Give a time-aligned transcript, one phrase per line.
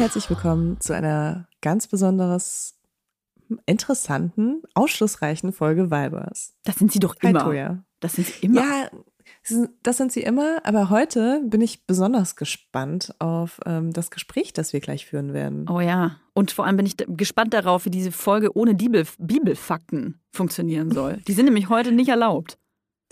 [0.00, 2.80] Herzlich willkommen zu einer ganz besonders
[3.66, 6.54] interessanten, ausschlussreichen Folge Vibers.
[6.64, 7.44] Das sind sie doch Hi, immer.
[7.44, 7.84] Toja.
[8.00, 8.62] Das sind sie immer.
[8.62, 8.90] Ja,
[9.82, 14.72] das sind sie immer, aber heute bin ich besonders gespannt auf ähm, das Gespräch, das
[14.72, 15.68] wir gleich führen werden.
[15.68, 16.16] Oh ja.
[16.32, 21.18] Und vor allem bin ich gespannt darauf, wie diese Folge ohne Bibel Bibelfakten funktionieren soll.
[21.28, 22.56] Die sind nämlich heute nicht erlaubt.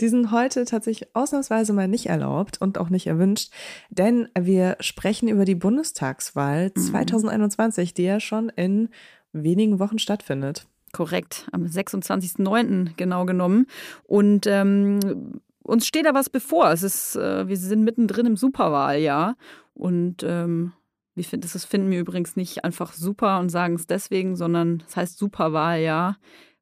[0.00, 3.52] Die sind heute tatsächlich ausnahmsweise mal nicht erlaubt und auch nicht erwünscht,
[3.90, 8.90] denn wir sprechen über die Bundestagswahl 2021, die ja schon in
[9.32, 10.66] wenigen Wochen stattfindet.
[10.92, 12.94] Korrekt, am 26.09.
[12.96, 13.66] genau genommen.
[14.04, 16.70] Und ähm, uns steht da was bevor.
[16.70, 19.36] Es ist, äh, wir sind mittendrin im Superwahljahr.
[19.74, 20.72] Und ähm,
[21.14, 24.96] wie find, das finden wir übrigens nicht einfach super und sagen es deswegen, sondern es
[24.96, 26.16] heißt Superwahljahr,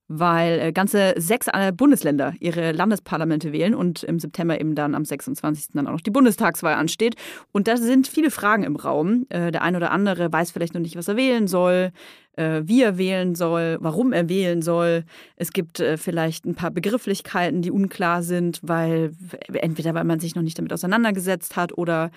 [0.08, 5.04] weil äh, ganze sechs äh, Bundesländer ihre Landesparlamente wählen und im September eben dann am
[5.04, 5.72] 26.
[5.74, 7.16] dann auch noch die Bundestagswahl ansteht.
[7.52, 9.26] Und da sind viele Fragen im Raum.
[9.28, 11.92] Äh, der ein oder andere weiß vielleicht noch nicht, was er wählen soll
[12.38, 15.04] wie er wählen soll, warum er wählen soll.
[15.36, 19.12] Es gibt vielleicht ein paar Begrifflichkeiten, die unklar sind, weil
[19.54, 22.10] entweder weil man sich noch nicht damit auseinandergesetzt hat oder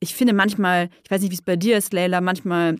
[0.00, 2.78] ich finde manchmal, ich weiß nicht, wie es bei dir ist, Leila, manchmal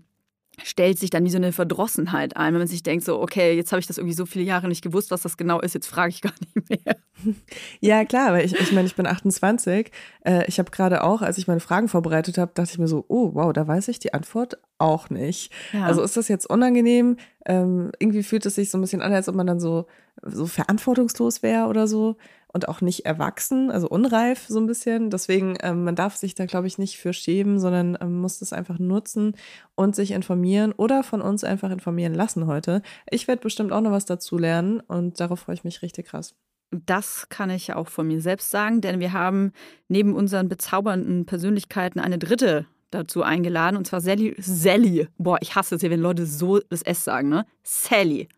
[0.62, 3.72] stellt sich dann wie so eine Verdrossenheit ein, wenn man sich denkt, so, okay, jetzt
[3.72, 6.10] habe ich das irgendwie so viele Jahre nicht gewusst, was das genau ist, jetzt frage
[6.10, 6.96] ich gar nicht mehr.
[7.80, 9.90] Ja, klar, weil ich, ich meine, ich bin 28.
[10.24, 13.04] Äh, ich habe gerade auch, als ich meine Fragen vorbereitet habe, dachte ich mir so,
[13.08, 15.52] oh, wow, da weiß ich die Antwort auch nicht.
[15.74, 15.84] Ja.
[15.84, 17.18] Also ist das jetzt unangenehm?
[17.44, 19.86] Ähm, irgendwie fühlt es sich so ein bisschen an, als ob man dann so,
[20.22, 22.16] so verantwortungslos wäre oder so
[22.52, 25.10] und auch nicht erwachsen, also unreif so ein bisschen.
[25.10, 28.52] Deswegen, ähm, man darf sich da, glaube ich, nicht für schämen, sondern ähm, muss das
[28.52, 29.36] einfach nutzen
[29.74, 32.82] und sich informieren oder von uns einfach informieren lassen heute.
[33.10, 36.34] Ich werde bestimmt auch noch was dazu lernen und darauf freue ich mich richtig krass.
[36.70, 39.52] Das kann ich auch von mir selbst sagen, denn wir haben
[39.88, 44.34] neben unseren bezaubernden Persönlichkeiten eine dritte dazu eingeladen, und zwar Sally.
[44.38, 45.08] Sally.
[45.18, 47.46] Boah, ich hasse es ja, wenn Leute so das S sagen, ne?
[47.62, 48.28] Sally.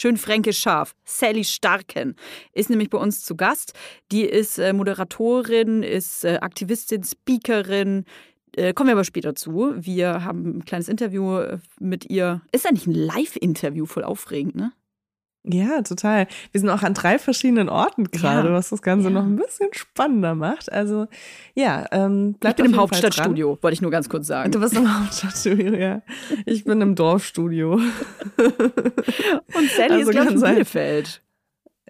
[0.00, 0.94] Schön fränkisch scharf.
[1.04, 2.16] Sally Starken
[2.54, 3.74] ist nämlich bei uns zu Gast.
[4.10, 8.06] Die ist äh, Moderatorin, ist äh, Aktivistin, Speakerin.
[8.56, 9.74] Äh, kommen wir aber später zu.
[9.76, 12.40] Wir haben ein kleines Interview mit ihr.
[12.50, 14.72] Ist eigentlich ein Live-Interview, voll aufregend, ne?
[15.44, 16.26] Ja, total.
[16.52, 19.14] Wir sind auch an drei verschiedenen Orten gerade, Ja, was das Ganze ja.
[19.14, 20.70] noch ein bisschen spannender macht.
[20.70, 21.06] Also
[21.54, 24.52] ja, ähm, Ich bleibt bin auf im Hauptstadtstudio, wollte ich nur ganz kurz sagen.
[24.52, 26.02] Du bist im Hauptstadtstudio, ja.
[26.44, 27.72] Ich bin im Dorfstudio.
[28.36, 30.40] Und Sally Also ist, glaube ich, in.
[30.42, 31.22] Bielefeld.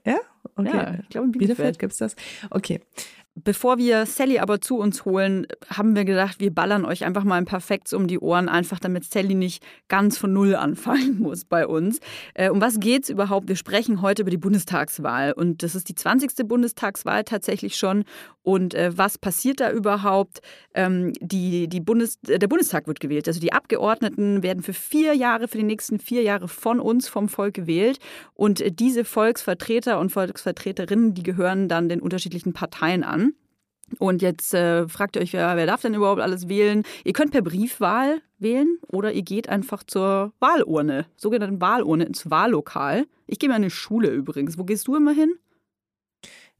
[0.04, 0.16] Ja?
[0.56, 0.70] Okay.
[0.76, 1.78] Ja, ich glaube in Bielefeld Bielefeld.
[1.80, 2.16] gibt's das?
[2.50, 2.80] Okay.
[3.44, 7.36] Bevor wir Sally aber zu uns holen, haben wir gedacht, wir ballern euch einfach mal
[7.36, 11.66] ein Facts um die Ohren, einfach damit Sally nicht ganz von Null anfangen muss bei
[11.66, 12.00] uns.
[12.34, 13.48] Äh, um was geht's überhaupt?
[13.48, 16.46] Wir sprechen heute über die Bundestagswahl und das ist die 20.
[16.46, 18.04] Bundestagswahl tatsächlich schon.
[18.42, 20.40] Und äh, was passiert da überhaupt?
[20.74, 23.28] Ähm, die, die Bundes, äh, der Bundestag wird gewählt.
[23.28, 27.28] Also die Abgeordneten werden für vier Jahre, für die nächsten vier Jahre von uns, vom
[27.28, 27.98] Volk gewählt.
[28.34, 33.29] Und äh, diese Volksvertreter und Volksvertreterinnen, die gehören dann den unterschiedlichen Parteien an.
[33.98, 36.84] Und jetzt äh, fragt ihr euch, wer, wer darf denn überhaupt alles wählen?
[37.04, 43.06] Ihr könnt per Briefwahl wählen oder ihr geht einfach zur Wahlurne, sogenannten Wahlurne, ins Wahllokal.
[43.26, 44.58] Ich gehe mal in eine Schule übrigens.
[44.58, 45.34] Wo gehst du immer hin?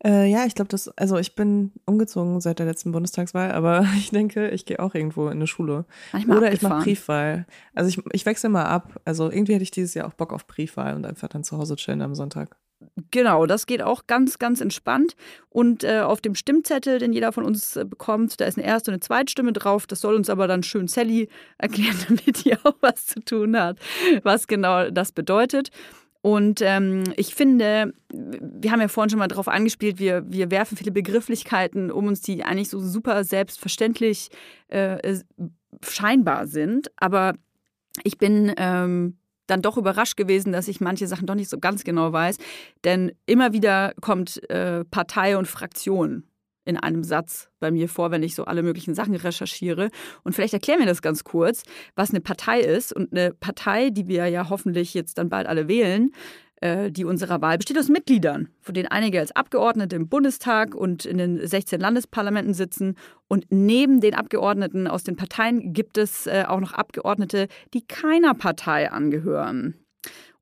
[0.03, 4.11] Äh, ja, ich glaube, das, also ich bin umgezogen seit der letzten Bundestagswahl, aber ich
[4.11, 5.85] denke, ich gehe auch irgendwo in eine Schule.
[6.13, 6.85] Manchmal Oder ich mache abgefahren.
[6.85, 7.47] Briefwahl.
[7.75, 9.01] Also ich, ich wechsle mal ab.
[9.05, 11.77] Also irgendwie hätte ich dieses Jahr auch Bock auf Briefwahl und einfach dann zu Hause
[11.77, 12.57] chillen am Sonntag.
[13.11, 15.15] Genau, das geht auch ganz, ganz entspannt.
[15.49, 18.91] Und äh, auf dem Stimmzettel, den jeder von uns äh, bekommt, da ist eine erste
[18.91, 19.87] und eine Zweitstimme drauf.
[19.87, 23.79] Das soll uns aber dann schön Sally erklären, damit die auch was zu tun hat,
[24.23, 25.71] was genau das bedeutet.
[26.23, 30.77] Und ähm, ich finde, wir haben ja vorhin schon mal drauf angespielt, wir, wir werfen
[30.77, 34.29] viele Begrifflichkeiten um uns, die eigentlich so super selbstverständlich
[34.69, 35.19] äh,
[35.83, 36.91] scheinbar sind.
[36.97, 37.35] Aber
[38.05, 39.17] ich bin ähm,
[39.51, 42.39] dann doch überrascht gewesen, dass ich manche Sachen doch nicht so ganz genau weiß.
[42.85, 46.25] Denn immer wieder kommt äh, Partei und Fraktion
[46.65, 49.91] in einem Satz bei mir vor, wenn ich so alle möglichen Sachen recherchiere.
[50.23, 51.63] Und vielleicht erklären wir das ganz kurz,
[51.97, 52.93] was eine Partei ist.
[52.93, 57.41] Und eine Partei, die wir ja hoffentlich jetzt dann bald alle wählen, äh, die unserer
[57.41, 61.81] Wahl besteht aus Mitgliedern, von denen einige als Abgeordnete im Bundestag und in den 16
[61.81, 62.97] Landesparlamenten sitzen.
[63.29, 68.35] Und neben den Abgeordneten aus den Parteien gibt es äh, auch noch Abgeordnete, die keiner
[68.35, 69.75] Partei angehören.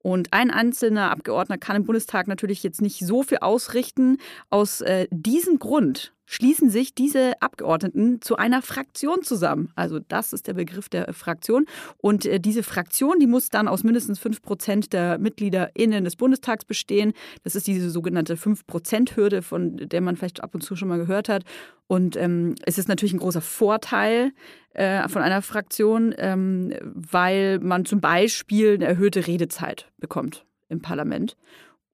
[0.00, 4.18] Und ein einzelner Abgeordneter kann im Bundestag natürlich jetzt nicht so viel ausrichten.
[4.50, 9.72] Aus äh, diesem Grund schließen sich diese Abgeordneten zu einer Fraktion zusammen.
[9.76, 11.64] Also das ist der Begriff der Fraktion.
[11.96, 16.66] Und äh, diese Fraktion, die muss dann aus mindestens 5 Prozent der MitgliederInnen des Bundestags
[16.66, 17.14] bestehen.
[17.44, 21.30] Das ist diese sogenannte 5-Prozent-Hürde, von der man vielleicht ab und zu schon mal gehört
[21.30, 21.44] hat.
[21.86, 24.32] Und ähm, es ist natürlich ein großer Vorteil
[24.74, 31.38] äh, von einer Fraktion, ähm, weil man zum Beispiel eine erhöhte Redezeit bekommt im Parlament.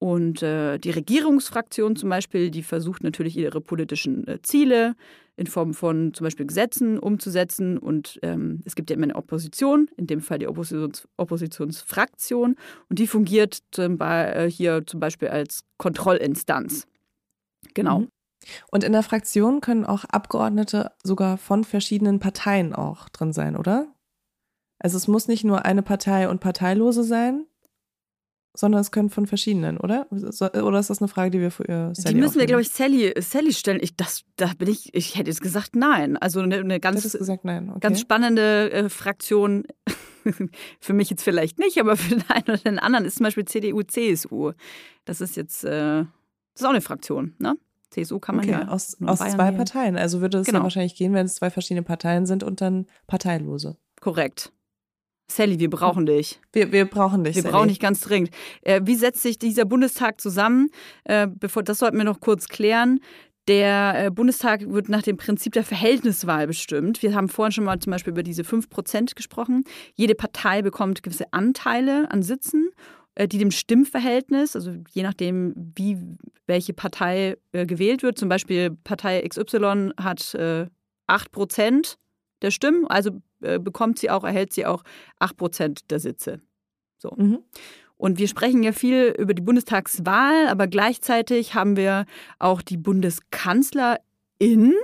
[0.05, 4.97] Und äh, die Regierungsfraktion zum Beispiel, die versucht natürlich ihre politischen äh, Ziele
[5.39, 7.79] in Form von zum Beispiel Gesetzen umzusetzen.
[7.79, 12.57] Und ähm, es gibt ja immer eine Opposition, in dem Fall die Oppositions Oppositionsfraktion.
[12.91, 16.87] Und die fungiert zum äh, hier zum Beispiel als Kontrollinstanz.
[17.73, 18.01] Genau.
[18.01, 18.09] Mhm.
[18.71, 23.87] Und in der Fraktion können auch Abgeordnete sogar von verschiedenen Parteien auch drin sein, oder?
[24.79, 27.47] Also es muss nicht nur eine Partei und Parteilose sein,
[28.57, 30.07] sondern es können von verschiedenen, oder?
[30.11, 32.71] Oder ist das eine Frage, die wir für äh, Sally Die müssen wir, glaube ich,
[32.71, 33.81] Sally, Sally stellen.
[33.83, 36.17] Ich, das, da bin ich, ich hätte jetzt gesagt nein.
[36.17, 37.69] Also eine, eine ganz, gesagt, nein.
[37.71, 37.81] Okay.
[37.81, 39.65] ganz spannende äh, Fraktion.
[40.81, 43.45] für mich jetzt vielleicht nicht, aber für den einen oder den anderen ist zum Beispiel
[43.45, 44.53] CDU, CSU.
[45.05, 45.69] Das ist jetzt, äh,
[45.99, 46.07] das
[46.61, 47.57] ist auch eine Fraktion, ne?
[47.91, 48.69] CSU kann man okay, ja.
[48.69, 49.57] Aus, aus zwei nehmen.
[49.59, 49.97] Parteien.
[49.97, 50.59] Also würde es genau.
[50.59, 53.77] dann wahrscheinlich gehen, wenn es zwei verschiedene Parteien sind und dann Parteilose.
[54.01, 54.53] Korrekt.
[55.31, 56.41] Sally, wir brauchen dich.
[56.53, 57.35] Wir, wir brauchen dich.
[57.37, 57.53] Wir Sally.
[57.53, 58.31] brauchen dich ganz dringend.
[58.63, 60.71] Äh, wie setzt sich dieser Bundestag zusammen?
[61.05, 63.01] Äh, bevor, das sollten wir noch kurz klären.
[63.49, 67.03] Der äh, Bundestag wird nach dem Prinzip der Verhältniswahl bestimmt.
[67.03, 69.65] Wir haben vorhin schon mal zum Beispiel über diese 5% gesprochen.
[69.95, 72.71] Jede Partei bekommt gewisse Anteile an Sitzen,
[73.15, 75.99] äh, die dem Stimmverhältnis, also je nachdem, wie
[76.47, 80.21] welche Partei äh, gewählt wird, zum Beispiel Partei XY hat
[81.07, 81.97] 8%
[82.43, 83.11] der Stimmen, also
[83.45, 84.83] äh, bekommt sie auch, erhält sie auch
[85.19, 86.41] 8 Prozent der Sitze.
[86.99, 87.13] So.
[87.17, 87.39] Mhm.
[87.97, 92.07] Und wir sprechen ja viel über die Bundestagswahl, aber gleichzeitig haben wir
[92.39, 94.75] auch die Bundeskanzlerin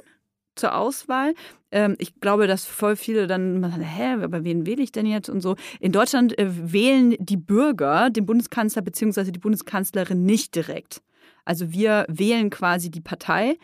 [0.55, 1.35] zur Auswahl.
[1.73, 5.29] Ähm, ich glaube, dass voll viele dann sagen, hä, aber wen wähle ich denn jetzt
[5.29, 5.57] und so.
[5.81, 9.31] In Deutschland äh, wählen die Bürger den Bundeskanzler bzw.
[9.33, 11.03] die Bundeskanzlerin nicht direkt.
[11.45, 13.57] Also wir wählen quasi die Partei.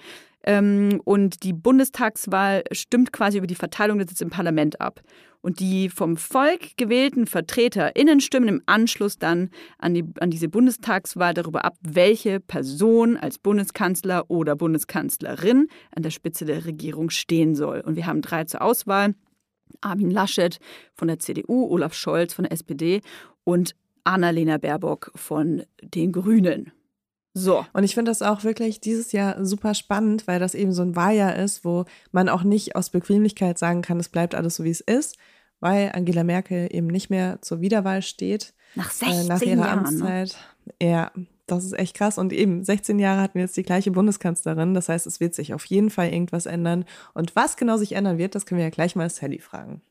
[0.46, 5.00] Ähm, und die Bundestagswahl stimmt quasi über die Verteilung der Sitze im Parlament ab.
[5.42, 11.34] Und die vom Volk gewählten VertreterInnen stimmen im Anschluss dann an, die, an diese Bundestagswahl
[11.34, 17.80] darüber ab, welche Person als Bundeskanzler oder Bundeskanzlerin an der Spitze der Regierung stehen soll.
[17.80, 19.14] Und wir haben drei zur Auswahl.
[19.80, 20.58] Armin Laschet
[20.94, 23.00] von der CDU, Olaf Scholz von der SPD
[23.44, 26.72] und Annalena Baerbock von den Grünen.
[27.38, 27.66] So.
[27.74, 30.96] Und ich finde das auch wirklich dieses Jahr super spannend, weil das eben so ein
[30.96, 34.70] Wahljahr ist, wo man auch nicht aus Bequemlichkeit sagen kann, es bleibt alles so, wie
[34.70, 35.18] es ist,
[35.60, 38.54] weil Angela Merkel eben nicht mehr zur Wiederwahl steht.
[38.74, 39.88] Nach 16 äh, nach ihrer Jahren, ne?
[39.88, 40.36] Amtszeit.
[40.64, 40.88] Ne?
[40.88, 41.12] Ja,
[41.46, 42.16] das ist echt krass.
[42.16, 44.72] Und eben 16 Jahre hatten wir jetzt die gleiche Bundeskanzlerin.
[44.72, 46.86] Das heißt, es wird sich auf jeden Fall irgendwas ändern.
[47.12, 49.82] Und was genau sich ändern wird, das können wir ja gleich mal Sally fragen.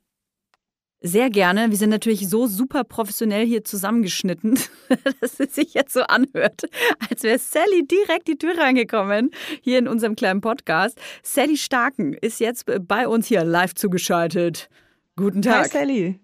[1.07, 1.69] Sehr gerne.
[1.69, 4.57] Wir sind natürlich so super professionell hier zusammengeschnitten,
[5.21, 6.63] dass es sich jetzt so anhört,
[7.11, 9.29] als wäre Sally direkt die Tür reingekommen,
[9.61, 10.99] hier in unserem kleinen Podcast.
[11.21, 14.67] Sally Starken ist jetzt bei uns hier live zugeschaltet.
[15.15, 15.65] Guten Tag.
[15.65, 16.19] Hi Sally.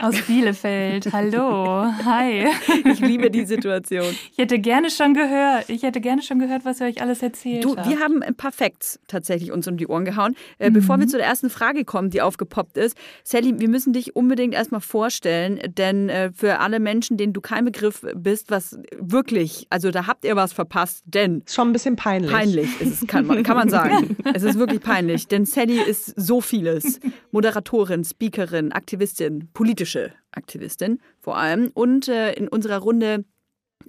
[0.00, 1.12] Aus Bielefeld.
[1.12, 1.84] Hallo.
[2.04, 2.46] Hi.
[2.84, 4.06] Ich liebe die Situation.
[4.30, 5.68] Ich hätte gerne schon gehört.
[5.68, 7.88] Ich hätte gerne schon gehört, was ihr euch alles erzählt du, habt.
[7.88, 10.36] Wir haben ein paar Facts tatsächlich uns um die Ohren gehauen.
[10.60, 10.74] Äh, mhm.
[10.74, 14.54] Bevor wir zu der ersten Frage kommen, die aufgepoppt ist, Sally, wir müssen dich unbedingt
[14.54, 19.90] erstmal vorstellen, denn äh, für alle Menschen, denen du kein Begriff bist, was wirklich, also
[19.90, 22.30] da habt ihr was verpasst, denn schon ein bisschen peinlich.
[22.30, 24.16] Peinlich ist es, kann man, kann man sagen.
[24.32, 27.00] es ist wirklich peinlich, denn Sally ist so vieles:
[27.32, 33.24] Moderatorin, Speakerin, Aktivistin, politisch politische Aktivistin vor allem und äh, in unserer Runde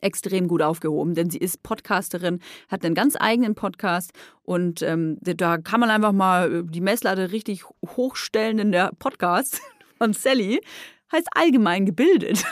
[0.02, 2.40] extrem gut aufgehoben, denn sie ist Podcasterin,
[2.70, 4.12] hat einen ganz eigenen Podcast
[4.44, 9.62] und ähm, da kann man einfach mal die Messlatte richtig hochstellen in der Podcast
[9.98, 10.62] von Sally.
[11.12, 12.46] Heißt allgemein gebildet.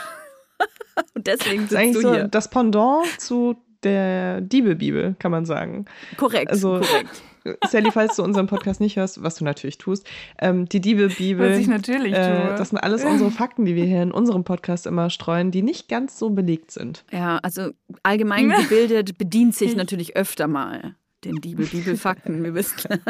[1.14, 2.28] und deswegen das ist eigentlich so hier.
[2.28, 5.84] das Pendant zu der Diebelbibel, kann man sagen.
[6.16, 6.50] Korrekt.
[6.50, 7.22] Also, korrekt.
[7.68, 10.06] Sally, falls du unseren Podcast nicht hörst, was du natürlich tust,
[10.38, 11.50] ähm, die Diebelbibel.
[11.50, 12.54] Was ich natürlich äh, tue.
[12.56, 15.88] Das sind alles unsere Fakten, die wir hier in unserem Podcast immer streuen, die nicht
[15.88, 17.04] ganz so belegt sind.
[17.12, 17.70] Ja, also
[18.02, 20.94] allgemein gebildet bedient sich natürlich öfter mal
[21.28, 23.00] den Bibel, Bibelfakten, wir wissen.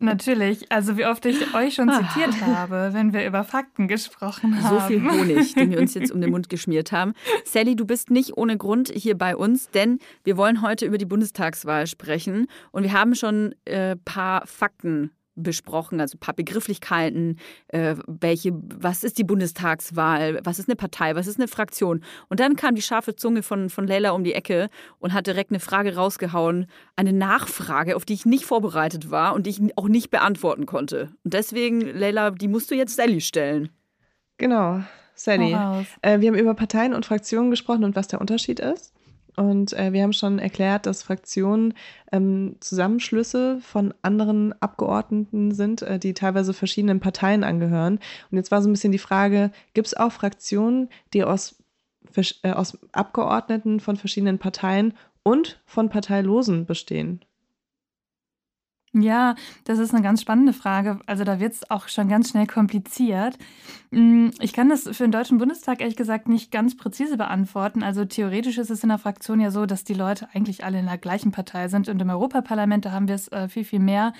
[0.00, 4.80] Natürlich, also wie oft ich euch schon zitiert habe, wenn wir über Fakten gesprochen haben.
[4.80, 7.14] So viel Honig, den wir uns jetzt um den Mund geschmiert haben.
[7.44, 11.06] Sally, du bist nicht ohne Grund hier bei uns, denn wir wollen heute über die
[11.06, 17.38] Bundestagswahl sprechen und wir haben schon ein äh, paar Fakten besprochen, also ein paar Begrifflichkeiten,
[17.68, 22.02] äh, welche, was ist die Bundestagswahl, was ist eine Partei, was ist eine Fraktion.
[22.28, 25.50] Und dann kam die scharfe Zunge von, von Leila um die Ecke und hat direkt
[25.50, 26.66] eine Frage rausgehauen,
[26.96, 31.10] eine Nachfrage, auf die ich nicht vorbereitet war und die ich auch nicht beantworten konnte.
[31.22, 33.68] Und deswegen, Leila, die musst du jetzt Sally stellen.
[34.38, 34.80] Genau,
[35.14, 35.52] Sally.
[36.02, 38.95] Äh, wir haben über Parteien und Fraktionen gesprochen und was der Unterschied ist.
[39.36, 41.74] Und äh, wir haben schon erklärt, dass Fraktionen
[42.10, 48.00] ähm, Zusammenschlüsse von anderen Abgeordneten sind, äh, die teilweise verschiedenen Parteien angehören.
[48.30, 51.62] Und jetzt war so ein bisschen die Frage, gibt es auch Fraktionen, die aus,
[52.42, 57.20] äh, aus Abgeordneten von verschiedenen Parteien und von Parteilosen bestehen?
[59.02, 59.34] Ja,
[59.64, 61.00] das ist eine ganz spannende Frage.
[61.06, 63.36] Also da wird es auch schon ganz schnell kompliziert.
[63.90, 67.82] Mm, ich kann das für den Deutschen Bundestag ehrlich gesagt nicht ganz präzise beantworten.
[67.82, 70.86] Also theoretisch ist es in der Fraktion ja so, dass die Leute eigentlich alle in
[70.86, 71.88] der gleichen Partei sind.
[71.90, 74.14] Und im Europaparlament, da haben wir es äh, viel, viel mehr,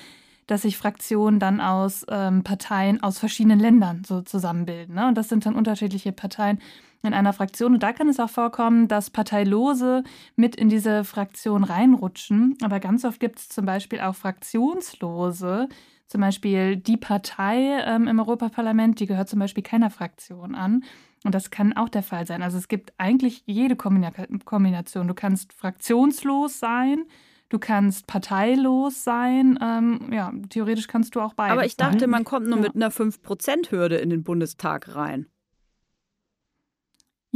[0.47, 4.95] dass sich Fraktionen dann aus ähm, Parteien aus verschiedenen Ländern so zusammenbilden.
[4.95, 5.09] Ne?
[5.09, 6.59] Und das sind dann unterschiedliche Parteien
[7.07, 7.75] in einer Fraktion.
[7.75, 10.05] Und da kann es auch vorkommen, dass Parteilose
[10.37, 12.57] mit in diese Fraktion reinrutschen.
[12.63, 15.69] Aber ganz oft gibt es zum Beispiel auch Fraktionslose.
[16.07, 20.85] Zum Beispiel die Partei ähm, im Europaparlament, die gehört zum Beispiel keiner Fraktion an.
[21.25, 22.43] Und das kann auch der Fall sein.
[22.43, 25.09] Also es gibt eigentlich jede Kombination.
[25.09, 27.05] Du kannst fraktionslos sein,
[27.49, 29.59] du kannst parteilos sein.
[29.61, 31.53] Ähm, ja, theoretisch kannst du auch beides.
[31.53, 32.11] Aber ich dachte, sein.
[32.11, 32.63] man kommt nur ja.
[32.63, 35.27] mit einer 5%-Hürde in den Bundestag rein.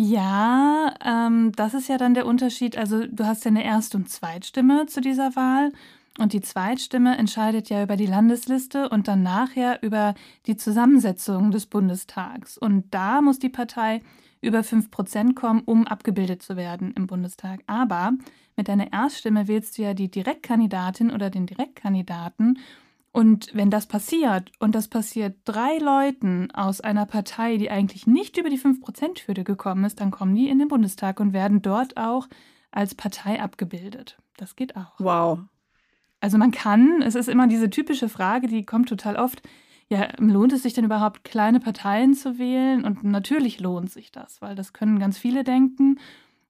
[0.03, 2.79] Ja, ähm, das ist ja dann der Unterschied.
[2.79, 5.73] Also du hast ja eine Erst- und Zweitstimme zu dieser Wahl.
[6.19, 10.15] Und die Zweitstimme entscheidet ja über die Landesliste und dann nachher über
[10.47, 12.57] die Zusammensetzung des Bundestags.
[12.57, 14.01] Und da muss die Partei
[14.41, 17.61] über 5 Prozent kommen, um abgebildet zu werden im Bundestag.
[17.67, 18.13] Aber
[18.57, 22.59] mit deiner Erststimme wählst du ja die Direktkandidatin oder den Direktkandidaten.
[23.13, 28.37] Und wenn das passiert, und das passiert drei Leuten aus einer Partei, die eigentlich nicht
[28.37, 32.29] über die 5%-Hürde gekommen ist, dann kommen die in den Bundestag und werden dort auch
[32.71, 34.19] als Partei abgebildet.
[34.37, 34.93] Das geht auch.
[34.99, 35.41] Wow.
[36.21, 39.43] Also man kann, es ist immer diese typische Frage, die kommt total oft,
[39.89, 42.85] ja, lohnt es sich denn überhaupt, kleine Parteien zu wählen?
[42.85, 45.99] Und natürlich lohnt sich das, weil das können ganz viele denken.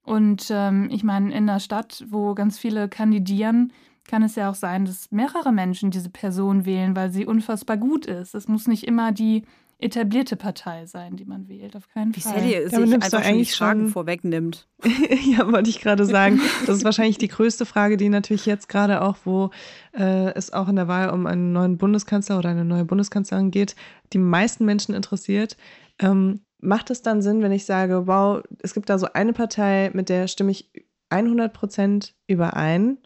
[0.03, 3.73] Und ähm, ich meine, in einer Stadt, wo ganz viele kandidieren,
[4.11, 8.07] kann es ja auch sein, dass mehrere Menschen diese Person wählen, weil sie unfassbar gut
[8.07, 8.35] ist.
[8.35, 9.45] Es muss nicht immer die
[9.79, 12.43] etablierte Partei sein, die man wählt, auf keinen Wie Fall.
[12.43, 13.91] Wie Sally sich einfach schon die Fragen schon...
[13.91, 14.69] vorwegnimmt.
[15.25, 16.41] ja, wollte ich gerade sagen.
[16.67, 19.51] Das ist wahrscheinlich die größte Frage, die natürlich jetzt gerade auch, wo
[19.97, 23.77] äh, es auch in der Wahl um einen neuen Bundeskanzler oder eine neue Bundeskanzlerin geht,
[24.13, 25.57] die meisten Menschen interessiert.
[25.99, 29.91] Ähm, macht es dann Sinn, wenn ich sage, wow, es gibt da so eine Partei,
[29.95, 30.71] mit der stimme ich
[31.09, 32.99] 100 Prozent überein,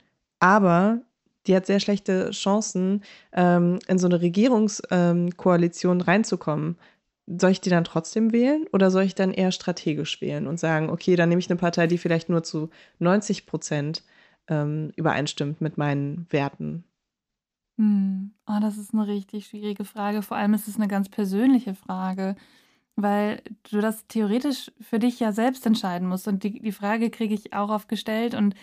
[0.45, 1.01] aber
[1.47, 6.77] die hat sehr schlechte Chancen, ähm, in so eine Regierungskoalition ähm, reinzukommen.
[7.27, 10.91] Soll ich die dann trotzdem wählen oder soll ich dann eher strategisch wählen und sagen,
[10.91, 14.05] okay, dann nehme ich eine Partei, die vielleicht nur zu 90 Prozent
[14.47, 16.85] ähm, übereinstimmt mit meinen Werten?
[17.79, 18.33] Hm.
[18.47, 20.21] Oh, das ist eine richtig schwierige Frage.
[20.21, 22.37] Vor allem ist es eine ganz persönliche Frage,
[22.97, 26.29] weil du das theoretisch für dich ja selbst entscheiden musst.
[26.29, 28.55] Und die, die Frage kriege ich auch oft gestellt und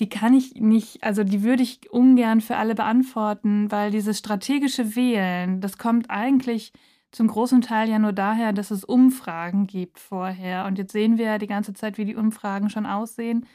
[0.00, 4.94] die kann ich nicht, also die würde ich ungern für alle beantworten, weil dieses strategische
[4.94, 6.72] Wählen, das kommt eigentlich
[7.12, 10.66] zum großen Teil ja nur daher, dass es Umfragen gibt vorher.
[10.66, 13.46] Und jetzt sehen wir ja die ganze Zeit, wie die Umfragen schon aussehen.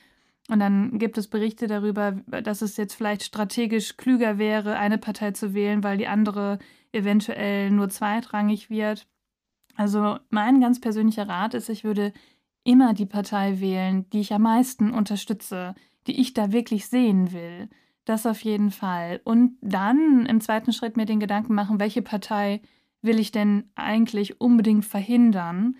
[0.49, 5.31] Und dann gibt es Berichte darüber, dass es jetzt vielleicht strategisch klüger wäre, eine Partei
[5.31, 6.57] zu wählen, weil die andere
[6.91, 9.07] eventuell nur zweitrangig wird.
[9.75, 12.13] Also mein ganz persönlicher Rat ist, ich würde
[12.63, 15.75] immer die Partei wählen, die ich am meisten unterstütze
[16.07, 17.69] die ich da wirklich sehen will.
[18.05, 19.21] Das auf jeden Fall.
[19.23, 22.61] Und dann im zweiten Schritt mir den Gedanken machen, welche Partei
[23.01, 25.75] will ich denn eigentlich unbedingt verhindern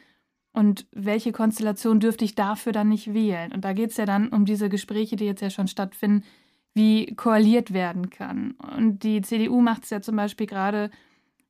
[0.54, 3.52] und welche Konstellation dürfte ich dafür dann nicht wählen.
[3.52, 6.24] Und da geht es ja dann um diese Gespräche, die jetzt ja schon stattfinden,
[6.74, 8.52] wie koaliert werden kann.
[8.76, 10.90] Und die CDU macht es ja zum Beispiel gerade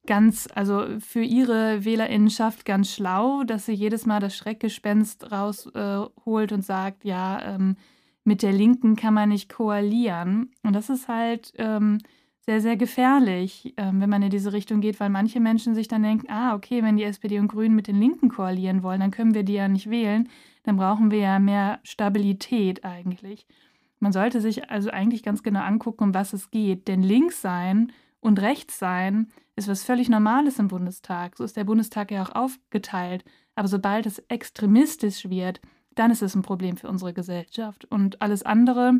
[0.07, 6.53] ganz, also für ihre Wählerinnenschaft ganz schlau, dass sie jedes Mal das Schreckgespenst rausholt äh,
[6.53, 7.75] und sagt, ja, ähm,
[8.23, 10.51] mit der Linken kann man nicht koalieren.
[10.63, 11.99] Und das ist halt ähm,
[12.45, 16.03] sehr, sehr gefährlich, ähm, wenn man in diese Richtung geht, weil manche Menschen sich dann
[16.03, 19.33] denken, ah, okay, wenn die SPD und Grünen mit den Linken koalieren wollen, dann können
[19.33, 20.29] wir die ja nicht wählen.
[20.63, 23.45] Dann brauchen wir ja mehr Stabilität eigentlich.
[23.99, 26.87] Man sollte sich also eigentlich ganz genau angucken, um was es geht.
[26.87, 31.37] Denn links sein und rechts sein ist was völlig Normales im Bundestag.
[31.37, 33.23] So ist der Bundestag ja auch aufgeteilt.
[33.53, 35.61] Aber sobald es extremistisch wird,
[36.01, 37.85] dann ist es ein Problem für unsere Gesellschaft.
[37.85, 38.93] Und alles andere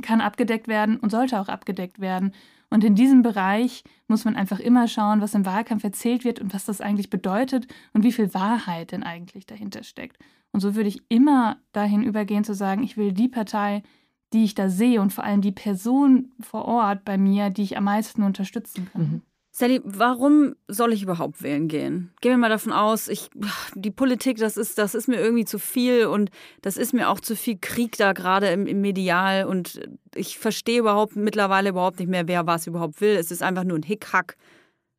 [0.00, 2.32] kann abgedeckt werden und sollte auch abgedeckt werden.
[2.70, 6.54] Und in diesem Bereich muss man einfach immer schauen, was im Wahlkampf erzählt wird und
[6.54, 10.16] was das eigentlich bedeutet und wie viel Wahrheit denn eigentlich dahinter steckt.
[10.50, 13.82] Und so würde ich immer dahin übergehen zu sagen, ich will die Partei,
[14.32, 17.76] die ich da sehe und vor allem die Person vor Ort bei mir, die ich
[17.76, 19.02] am meisten unterstützen kann.
[19.02, 19.22] Mhm.
[19.52, 22.12] Sally, warum soll ich überhaupt wählen gehen?
[22.20, 23.30] Gehen wir mal davon aus, ich,
[23.74, 26.30] die Politik, das ist, das ist mir irgendwie zu viel und
[26.62, 29.80] das ist mir auch zu viel Krieg da gerade im, im Medial und
[30.14, 33.16] ich verstehe überhaupt mittlerweile überhaupt nicht mehr, wer was überhaupt will.
[33.16, 34.36] Es ist einfach nur ein Hickhack.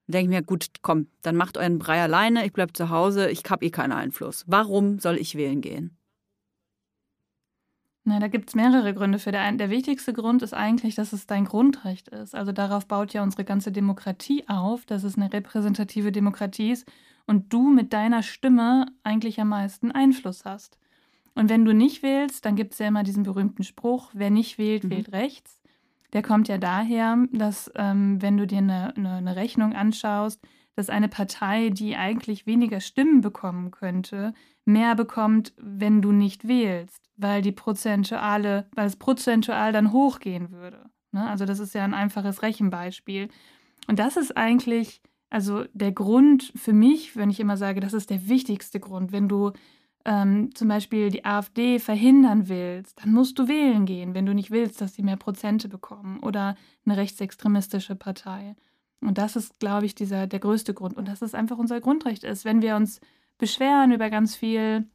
[0.08, 3.29] Dann denke ich mir, gut, komm, dann macht euren Brei alleine, ich bleibe zu Hause,
[3.29, 4.43] ich habe eh keinen Einfluss.
[4.48, 5.98] Warum soll ich wählen gehen?
[8.03, 9.31] Na, da gibt es mehrere Gründe für.
[9.31, 12.34] Der, der wichtigste Grund ist eigentlich, dass es dein Grundrecht ist.
[12.34, 16.91] Also darauf baut ja unsere ganze Demokratie auf, dass es eine repräsentative Demokratie ist
[17.27, 20.79] und du mit deiner Stimme eigentlich am meisten Einfluss hast.
[21.36, 24.58] Und wenn du nicht wählst, dann gibt es ja immer diesen berühmten Spruch, wer nicht
[24.58, 24.89] wählt, mhm.
[24.89, 25.61] wählt rechts.
[26.13, 30.41] Der kommt ja daher, dass ähm, wenn du dir eine, eine, eine Rechnung anschaust,
[30.75, 34.34] dass eine Partei, die eigentlich weniger Stimmen bekommen könnte,
[34.65, 40.89] mehr bekommt, wenn du nicht wählst, weil die prozentuale, weil es prozentual dann hochgehen würde.
[41.12, 41.27] Ne?
[41.27, 43.30] Also das ist ja ein einfaches Rechenbeispiel.
[43.88, 48.10] Und das ist eigentlich, also der Grund für mich, wenn ich immer sage, das ist
[48.10, 49.51] der wichtigste Grund, wenn du
[50.05, 54.51] ähm, zum Beispiel die AfD verhindern willst, dann musst du wählen gehen, wenn du nicht
[54.51, 56.55] willst, dass sie mehr Prozente bekommen oder
[56.86, 58.55] eine rechtsextremistische Partei.
[59.01, 60.96] Und das ist, glaube ich, dieser, der größte Grund.
[60.96, 62.46] Und dass es einfach unser Grundrecht ist.
[62.46, 63.01] Wenn wir uns
[63.38, 64.88] beschweren über ganz viel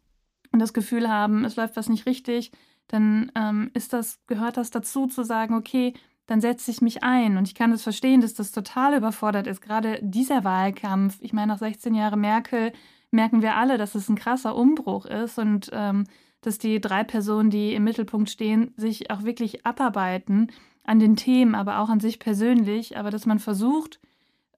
[0.53, 2.53] und das Gefühl haben, es läuft was nicht richtig,
[2.89, 5.93] dann ähm, ist das, gehört das dazu, zu sagen, okay,
[6.27, 7.37] dann setze ich mich ein.
[7.37, 9.61] Und ich kann es das verstehen, dass das total überfordert ist.
[9.61, 12.73] Gerade dieser Wahlkampf, ich meine, nach 16 Jahren Merkel
[13.17, 16.05] merken wir alle, dass es ein krasser Umbruch ist und ähm,
[16.43, 20.53] dass die drei Personen, die im Mittelpunkt stehen, sich auch wirklich abarbeiten
[20.85, 23.99] an den Themen, aber auch an sich persönlich, aber dass man versucht,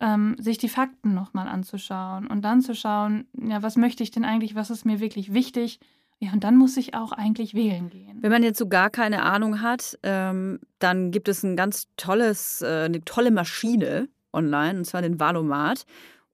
[0.00, 4.25] ähm, sich die Fakten nochmal anzuschauen und dann zu schauen, ja, was möchte ich denn
[4.25, 5.81] eigentlich, was ist mir wirklich wichtig?
[6.21, 8.19] Ja, und dann muss ich auch eigentlich wählen gehen.
[8.21, 12.61] Wenn man jetzt so gar keine Ahnung hat, ähm, dann gibt es ein ganz tolles,
[12.61, 15.87] äh, eine tolle Maschine online, und zwar den Valomat.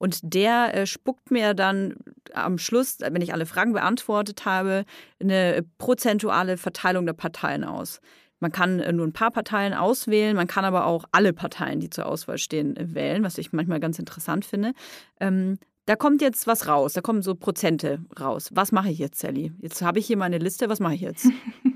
[0.05, 1.95] Und der äh, spuckt mir dann
[2.35, 4.85] am Schluss, wenn ich alle Fragen beantwortet habe,
[5.19, 8.03] eine prozentuale Verteilung der Parteien aus.
[8.39, 11.89] Man kann äh, nur ein paar Parteien auswählen, man kann aber auch alle Parteien, die
[11.89, 14.75] zur Auswahl stehen, äh, wählen, was ich manchmal ganz interessant finde.
[15.21, 18.51] Ähm, da kommt jetzt was raus, da kommen so Prozente raus.
[18.53, 19.55] Was mache ich jetzt, Sally?
[19.63, 21.31] Jetzt habe ich hier meine Liste, was mache ich jetzt?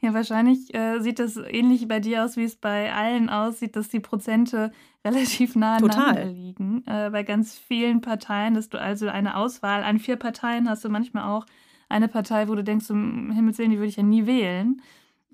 [0.00, 3.88] Ja, wahrscheinlich äh, sieht das ähnlich bei dir aus, wie es bei allen aussieht, dass
[3.88, 4.70] die Prozente
[5.04, 6.84] relativ nah aneinander liegen.
[6.86, 10.88] Äh, bei ganz vielen Parteien, dass du also eine Auswahl an vier Parteien hast du
[10.88, 11.46] manchmal auch
[11.88, 14.80] eine Partei, wo du denkst, um Himmels Willen, die würde ich ja nie wählen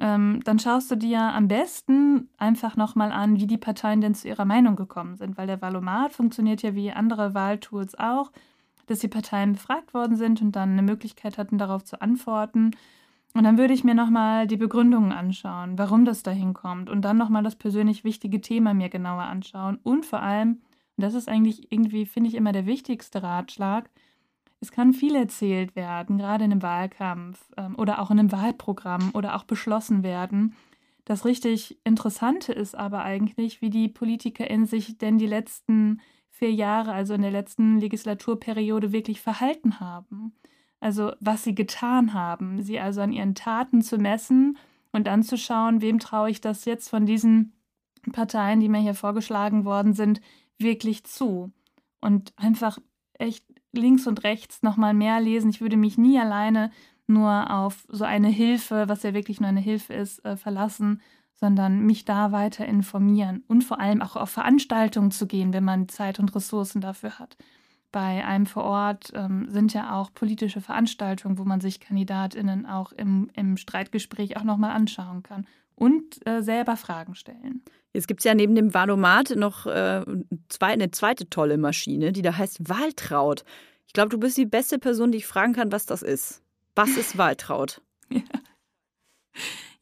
[0.01, 4.27] ähm, dann schaust du dir am besten einfach nochmal an, wie die Parteien denn zu
[4.27, 8.33] ihrer Meinung gekommen sind, weil der Valomat funktioniert ja wie andere Wahltools auch,
[8.87, 12.73] dass die Parteien befragt worden sind und dann eine Möglichkeit hatten, darauf zu antworten.
[13.35, 17.19] Und dann würde ich mir nochmal die Begründungen anschauen, warum das dahin kommt und dann
[17.19, 20.63] nochmal das persönlich wichtige Thema mir genauer anschauen und vor allem,
[20.97, 23.91] und das ist eigentlich irgendwie, finde ich, immer der wichtigste Ratschlag,
[24.61, 29.11] es kann viel erzählt werden, gerade in einem Wahlkampf ähm, oder auch in einem Wahlprogramm
[29.13, 30.55] oder auch beschlossen werden.
[31.05, 36.93] Das richtig Interessante ist aber eigentlich, wie die PolitikerInnen sich denn die letzten vier Jahre,
[36.93, 40.33] also in der letzten Legislaturperiode, wirklich verhalten haben.
[40.85, 42.63] Also was sie getan haben.
[42.63, 44.59] Sie also an ihren Taten zu messen
[44.93, 47.55] und dann zu schauen, wem traue ich das jetzt von diesen
[48.13, 50.21] Parteien, die mir hier vorgeschlagen worden sind,
[50.59, 51.51] wirklich zu.
[52.03, 52.79] Und einfach
[53.15, 55.49] echt links und rechts nochmal mehr lesen.
[55.49, 56.71] Ich würde mich nie alleine
[57.07, 61.01] nur auf so eine Hilfe, was ja wirklich nur eine Hilfe ist, äh, verlassen,
[61.33, 65.89] sondern mich da weiter informieren und vor allem auch auf Veranstaltungen zu gehen, wenn man
[65.89, 67.39] Zeit und Ressourcen dafür hat.
[67.95, 72.91] Bei einem vor Ort ähm, sind ja auch politische Veranstaltungen, wo man sich KandidatInnen auch
[72.91, 77.63] im, im Streitgespräch auch nochmal anschauen kann und äh, selber Fragen stellen.
[77.93, 80.05] Jetzt gibt es ja neben dem Valomat noch äh,
[80.59, 83.45] eine zweite tolle Maschine, die da heißt Waltraud.
[83.87, 86.43] Ich glaube, du bist die beste Person, die ich fragen kann, was das ist.
[86.75, 87.81] Was ist Waltraud?
[88.09, 88.23] ja.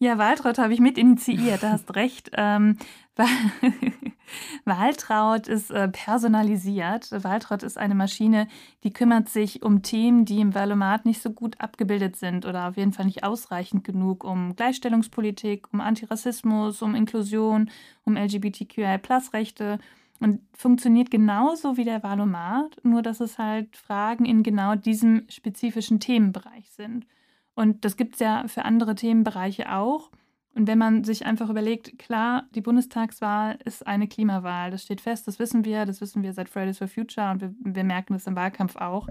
[0.02, 2.32] Ja, Waltraud habe ich mit initiiert, da hast recht.
[2.32, 2.76] Ähm,
[4.64, 7.12] Waltraud ist äh, personalisiert.
[7.12, 8.48] Waltraud ist eine Maschine,
[8.82, 12.76] die kümmert sich um Themen, die im Valomat nicht so gut abgebildet sind oder auf
[12.76, 17.70] jeden Fall nicht ausreichend genug, um Gleichstellungspolitik, um Antirassismus, um Inklusion,
[18.02, 19.78] um LGBTQI-Plus-Rechte
[20.18, 26.00] und funktioniert genauso wie der Valomat, nur dass es halt Fragen in genau diesem spezifischen
[26.00, 27.06] Themenbereich sind.
[27.54, 30.10] Und das gibt es ja für andere Themenbereiche auch.
[30.54, 35.26] Und wenn man sich einfach überlegt, klar, die Bundestagswahl ist eine Klimawahl, das steht fest,
[35.26, 38.26] das wissen wir, das wissen wir seit Fridays for Future und wir, wir merken das
[38.26, 39.08] im Wahlkampf auch,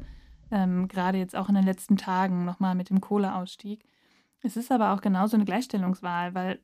[0.51, 3.83] ähm, gerade jetzt auch in den letzten Tagen nochmal mit dem Kohleausstieg.
[4.43, 6.59] Es ist aber auch genauso eine Gleichstellungswahl, weil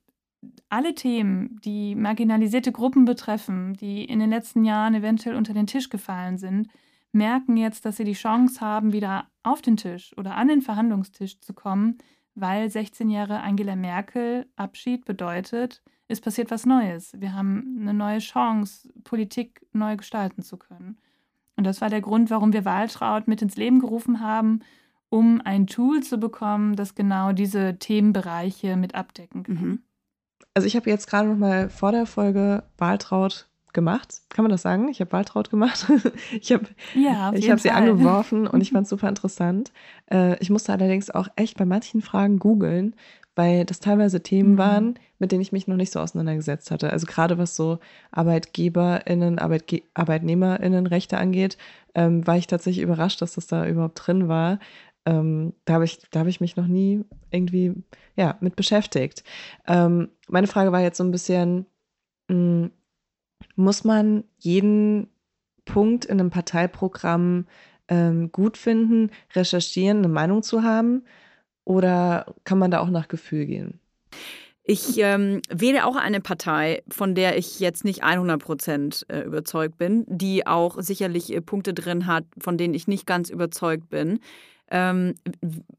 [0.69, 5.89] alle Themen, die marginalisierte Gruppen betreffen, die in den letzten Jahren eventuell unter den Tisch
[5.89, 6.67] gefallen sind,
[7.11, 11.39] merken jetzt, dass sie die Chance haben, wieder auf den Tisch oder an den Verhandlungstisch
[11.39, 11.97] zu kommen,
[12.35, 17.13] weil 16 Jahre Angela Merkel Abschied bedeutet, es passiert was Neues.
[17.17, 20.97] Wir haben eine neue Chance, Politik neu gestalten zu können.
[21.57, 24.59] Und das war der Grund, warum wir Wahltraut mit ins Leben gerufen haben,
[25.09, 29.55] um ein Tool zu bekommen, das genau diese Themenbereiche mit abdecken kann.
[29.55, 29.79] Mhm.
[30.53, 34.21] Also ich habe jetzt gerade noch mal vor der Folge Wahltraut gemacht.
[34.29, 34.89] Kann man das sagen?
[34.89, 35.87] Ich habe Waltraud gemacht.
[36.39, 39.71] ich habe ja, ich hab sie angeworfen und ich fand es super interessant.
[40.11, 42.95] Äh, ich musste allerdings auch echt bei manchen Fragen googeln,
[43.35, 44.57] weil das teilweise Themen mhm.
[44.57, 46.91] waren, mit denen ich mich noch nicht so auseinandergesetzt hatte.
[46.91, 47.79] Also gerade was so
[48.11, 51.57] ArbeitgeberInnen, Arbeitge ArbeitnehmerInnen-Rechte angeht,
[51.93, 54.59] ähm, war ich tatsächlich überrascht, dass das da überhaupt drin war.
[55.05, 57.75] Ähm, da habe ich, hab ich mich noch nie irgendwie
[58.15, 59.23] ja, mit beschäftigt.
[59.67, 61.67] Ähm, meine Frage war jetzt so ein bisschen,
[62.27, 62.71] mh, hm,
[63.57, 65.09] muss man jeden
[65.65, 67.45] Punkt in einem Parteiprogramm
[67.89, 71.03] ähm, gut finden, recherchieren, eine Meinung zu haben?
[71.65, 73.79] Oder kann man da auch nach Gefühl gehen?
[74.69, 79.77] Ich ähm, wähle auch eine Partei, von der ich jetzt nicht 100 Prozent äh, überzeugt
[79.77, 84.19] bin, die auch sicherlich äh, Punkte drin hat, von denen ich nicht ganz überzeugt bin.
[84.69, 85.15] Ähm,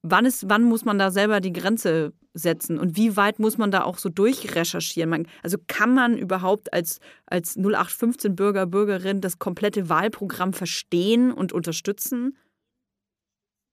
[0.02, 3.70] wann, ist, wann muss man da selber die Grenze setzen und wie weit muss man
[3.70, 5.10] da auch so durchrecherchieren?
[5.10, 11.52] Man, also kann man überhaupt als, als 0815 Bürger, Bürgerin das komplette Wahlprogramm verstehen und
[11.52, 12.36] unterstützen?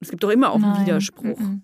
[0.01, 0.73] Es gibt doch immer auch Nein.
[0.73, 1.39] einen Widerspruch.
[1.39, 1.61] Mm -mm.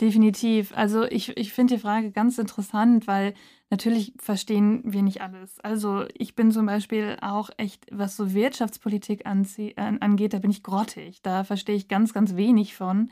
[0.00, 0.72] Definitiv.
[0.74, 3.34] Also ich, ich finde die Frage ganz interessant, weil
[3.72, 5.58] natürlich verstehen wir nicht alles.
[5.60, 11.22] Also ich bin zum Beispiel auch echt, was so Wirtschaftspolitik angeht, da bin ich grottig.
[11.22, 13.10] Da verstehe ich ganz, ganz wenig von.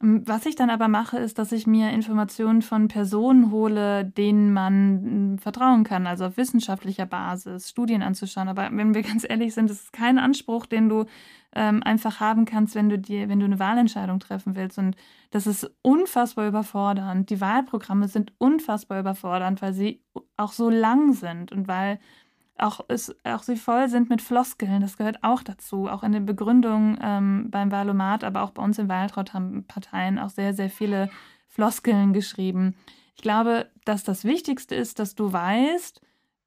[0.00, 5.40] Was ich dann aber mache, ist, dass ich mir Informationen von Personen hole, denen man
[5.40, 8.46] vertrauen kann, also auf wissenschaftlicher Basis, Studien anzuschauen.
[8.46, 11.06] Aber wenn wir ganz ehrlich sind, das ist kein Anspruch, den du
[11.52, 14.78] ähm, einfach haben kannst, wenn du dir, wenn du eine Wahlentscheidung treffen willst.
[14.78, 14.94] Und
[15.32, 17.28] das ist unfassbar überfordernd.
[17.28, 20.04] Die Wahlprogramme sind unfassbar überfordernd, weil sie
[20.36, 21.98] auch so lang sind und weil
[22.60, 24.80] auch, ist, auch sie voll sind mit Floskeln.
[24.80, 25.88] Das gehört auch dazu.
[25.88, 30.18] Auch in den Begründungen ähm, beim Wahlomat, aber auch bei uns im Wahltraut haben Parteien
[30.18, 31.10] auch sehr, sehr viele
[31.48, 32.74] Floskeln geschrieben.
[33.16, 36.00] Ich glaube, dass das Wichtigste ist, dass du weißt,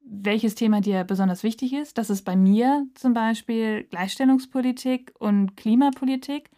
[0.03, 1.97] welches Thema dir besonders wichtig ist.
[1.97, 6.49] Das ist bei mir zum Beispiel Gleichstellungspolitik und Klimapolitik.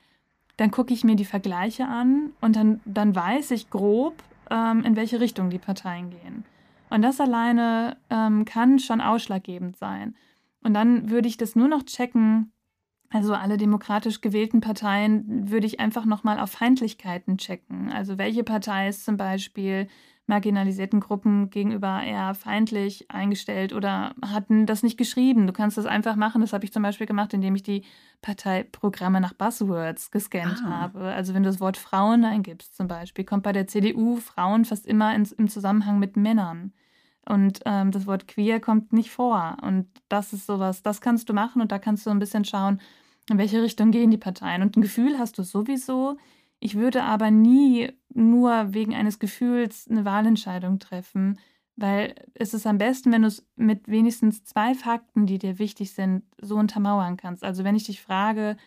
[0.58, 4.96] Dann gucke ich mir die Vergleiche an und dann, dann weiß ich grob, ähm, in
[4.96, 6.46] welche Richtung die Parteien gehen.
[6.94, 10.16] Und das alleine ähm, kann schon ausschlaggebend sein.
[10.64, 12.52] Und dann würde ich das nur noch checken,
[13.10, 17.92] also alle demokratisch gewählten Parteien würde ich einfach nochmal auf Feindlichkeiten checken.
[17.92, 19.88] Also welche Partei ist zum Beispiel
[20.26, 25.48] marginalisierten Gruppen gegenüber eher feindlich eingestellt oder hatten das nicht geschrieben.
[25.48, 26.42] Du kannst das einfach machen.
[26.42, 27.84] Das habe ich zum Beispiel gemacht, indem ich die
[28.22, 30.70] Parteiprogramme nach Buzzwords gescannt ah.
[30.70, 31.02] habe.
[31.02, 34.88] Also wenn du das Wort Frauen eingibst zum Beispiel, kommt bei der CDU Frauen fast
[34.88, 36.72] immer ins, im Zusammenhang mit Männern.
[37.28, 39.58] Und ähm, das Wort queer kommt nicht vor.
[39.62, 42.82] Und das ist sowas, das kannst du machen und da kannst du ein bisschen schauen,
[43.30, 44.62] in welche Richtung gehen die Parteien.
[44.62, 46.18] Und ein Gefühl hast du sowieso.
[46.60, 51.40] Ich würde aber nie nur wegen eines Gefühls eine Wahlentscheidung treffen,
[51.76, 55.94] weil es ist am besten, wenn du es mit wenigstens zwei Fakten, die dir wichtig
[55.94, 57.44] sind, so untermauern kannst.
[57.44, 58.58] Also wenn ich dich frage,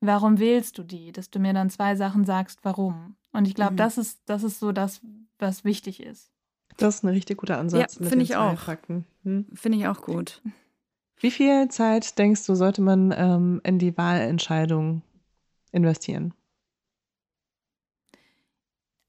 [0.00, 3.16] warum wählst du die, dass du mir dann zwei Sachen sagst, warum.
[3.32, 3.78] Und ich glaube, mhm.
[3.78, 5.00] das ist, das ist so das,
[5.38, 6.32] was wichtig ist.
[6.76, 7.98] Das ist ein richtig guter Ansatz.
[8.00, 8.56] Ja, finde ich auch.
[9.24, 9.46] Hm?
[9.54, 10.40] Finde ich auch gut.
[11.18, 15.02] Wie viel Zeit denkst du, sollte man ähm, in die Wahlentscheidung
[15.70, 16.34] investieren?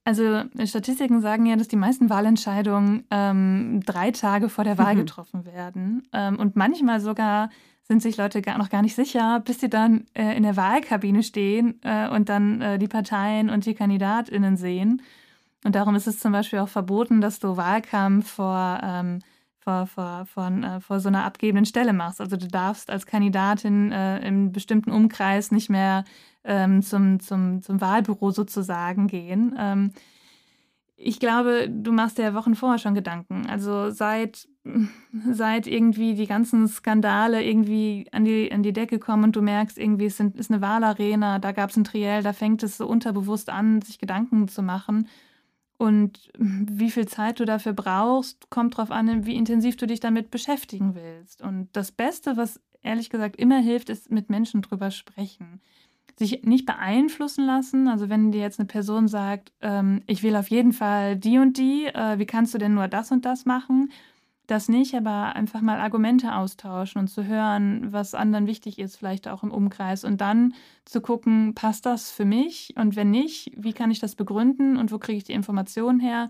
[0.06, 5.00] Also Statistiken sagen ja, dass die meisten Wahlentscheidungen ähm, drei Tage vor der Wahl mhm.
[5.06, 6.08] getroffen werden.
[6.12, 7.50] Ähm, und manchmal sogar
[7.84, 11.24] sind sich Leute gar, noch gar nicht sicher, bis sie dann äh, in der Wahlkabine
[11.24, 15.02] stehen äh, und dann äh, die Parteien und die KandidatInnen sehen.
[15.64, 19.20] Und darum ist es zum Beispiel auch verboten, dass du Wahlkampf vor, ähm,
[19.60, 22.20] vor, vor, von, äh, vor so einer abgebenden Stelle machst.
[22.20, 26.04] Also du darfst als Kandidatin äh, im bestimmten Umkreis nicht mehr
[26.44, 29.56] ähm, zum, zum, zum Wahlbüro sozusagen gehen.
[29.58, 29.94] Ähm,
[30.96, 33.46] ich glaube, du machst dir Wochen vorher schon Gedanken.
[33.50, 34.48] Also seit,
[35.32, 39.78] seit irgendwie die ganzen Skandale irgendwie an die, an die Decke kommen und du merkst,
[39.78, 42.88] irgendwie es sind, ist eine Wahlarena, da gab es ein Triell, da fängt es so
[42.88, 45.08] unterbewusst an, sich Gedanken zu machen.
[45.84, 50.32] Und wie viel Zeit du dafür brauchst, kommt darauf an, wie intensiv du dich damit
[50.32, 51.42] beschäftigen willst.
[51.42, 55.60] Und das Beste, was ehrlich gesagt immer hilft, ist mit Menschen drüber sprechen.
[56.18, 57.90] Sich nicht beeinflussen lassen.
[57.90, 61.58] Also wenn dir jetzt eine Person sagt, ähm, ich will auf jeden Fall die und
[61.58, 63.92] die, äh, wie kannst du denn nur das und das machen?
[64.46, 69.30] Das nicht, aber einfach mal Argumente austauschen und zu hören, was anderen wichtig ist, vielleicht
[69.30, 70.04] auch im Umkreis.
[70.04, 70.54] Und dann
[70.84, 72.74] zu gucken, passt das für mich?
[72.78, 76.30] Und wenn nicht, wie kann ich das begründen und wo kriege ich die Informationen her?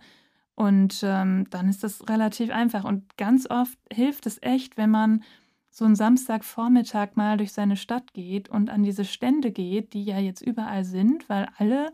[0.54, 2.84] Und ähm, dann ist das relativ einfach.
[2.84, 5.23] Und ganz oft hilft es echt, wenn man
[5.71, 10.19] so einen Samstagvormittag mal durch seine Stadt geht und an diese Stände geht, die ja
[10.19, 11.91] jetzt überall sind, weil alle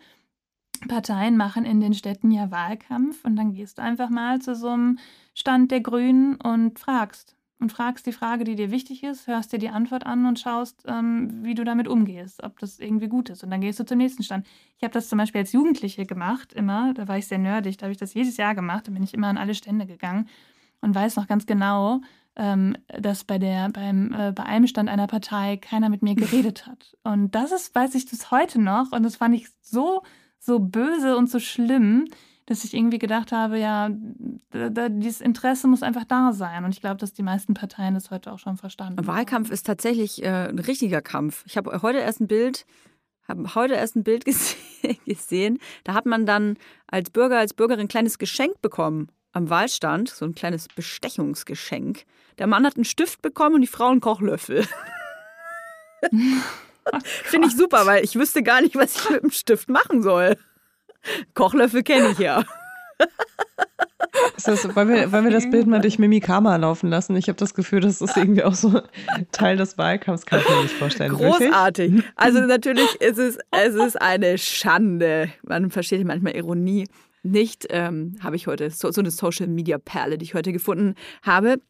[0.87, 4.69] Parteien machen in den Städten ja Wahlkampf und dann gehst du einfach mal zu so
[4.69, 4.99] einem
[5.33, 7.35] Stand der Grünen und fragst.
[7.61, 10.85] Und fragst die Frage, die dir wichtig ist, hörst dir die Antwort an und schaust,
[10.87, 13.43] ähm, wie du damit umgehst, ob das irgendwie gut ist.
[13.43, 14.47] Und dann gehst du zum nächsten Stand.
[14.77, 16.93] Ich habe das zum Beispiel als Jugendliche gemacht, immer.
[16.93, 18.87] Da war ich sehr nerdig, da habe ich das jedes Jahr gemacht.
[18.87, 20.29] Da bin ich immer an alle Stände gegangen
[20.79, 21.99] und weiß noch ganz genau,
[22.37, 26.65] ähm, dass bei, der, beim, äh, bei einem Stand einer Partei keiner mit mir geredet
[26.65, 26.95] hat.
[27.03, 28.93] Und das ist, weiß ich das heute noch.
[28.93, 30.03] Und das fand ich so
[30.39, 32.07] so böse und so schlimm,
[32.49, 33.89] dass ich irgendwie gedacht habe, ja,
[34.49, 36.65] da, da, dieses Interesse muss einfach da sein.
[36.65, 40.23] Und ich glaube, dass die meisten Parteien das heute auch schon verstanden Wahlkampf ist tatsächlich
[40.23, 41.43] äh, ein richtiger Kampf.
[41.45, 42.65] Ich habe heute erst ein Bild,
[43.27, 44.25] habe heute erst ein Bild
[45.05, 45.59] gesehen.
[45.83, 50.25] Da hat man dann als Bürger, als Bürgerin ein kleines Geschenk bekommen am Wahlstand, so
[50.25, 52.05] ein kleines Bestechungsgeschenk.
[52.39, 54.65] Der Mann hat einen Stift bekommen und die Frau einen Kochlöffel.
[57.03, 60.35] Finde ich super, weil ich wüsste gar nicht, was ich mit dem Stift machen soll.
[61.33, 62.43] Kochlöffel kenne ich ja.
[64.45, 67.15] Das, wollen, wir, wollen wir das Bild mal durch Mimikama laufen lassen?
[67.15, 68.81] Ich habe das Gefühl, das ist irgendwie auch so
[69.31, 71.11] Teil des Wahlkampfs, kann ich mir nicht vorstellen.
[71.11, 71.91] Großartig.
[71.93, 72.11] Wirklich?
[72.15, 75.29] Also natürlich ist es, es ist eine Schande.
[75.43, 76.87] Man versteht manchmal Ironie
[77.23, 77.67] nicht.
[77.69, 81.61] Ähm, habe ich heute so, so eine Social-Media-Perle, die ich heute gefunden habe.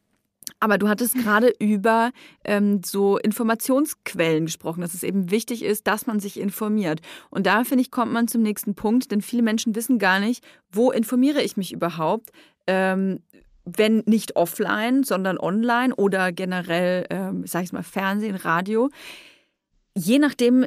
[0.60, 2.12] Aber du hattest gerade über
[2.44, 7.00] ähm, so Informationsquellen gesprochen, dass es eben wichtig ist, dass man sich informiert.
[7.30, 10.44] Und da, finde ich, kommt man zum nächsten Punkt, denn viele Menschen wissen gar nicht,
[10.70, 12.30] wo informiere ich mich überhaupt,
[12.66, 13.20] ähm,
[13.64, 18.90] wenn nicht offline, sondern online oder generell, ähm, sag ich mal, Fernsehen, Radio
[20.00, 20.66] je nachdem,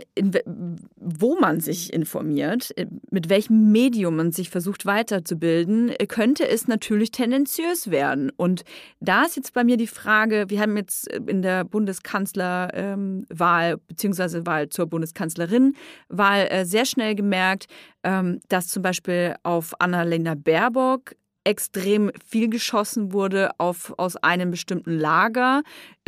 [0.95, 6.67] wo man sich informiert, äh, mit welchem Medium man sich versucht weiterzubilden, äh, könnte es
[6.67, 8.31] natürlich tendenziös werden.
[8.35, 8.63] Und
[8.99, 13.81] da ist jetzt bei mir die Frage, wir haben jetzt äh, in der Bundeskanzlerwahl ähm,
[13.87, 15.75] beziehungsweise Wahl zur Bundeskanzlerin
[16.09, 17.67] Wahl sehr schnell gemerkt,
[18.03, 24.97] ähm, dass zum Beispiel auf Annalena Baerbock extrem viel geschossen wurde auf, aus einem bestimmten
[24.97, 25.61] Lager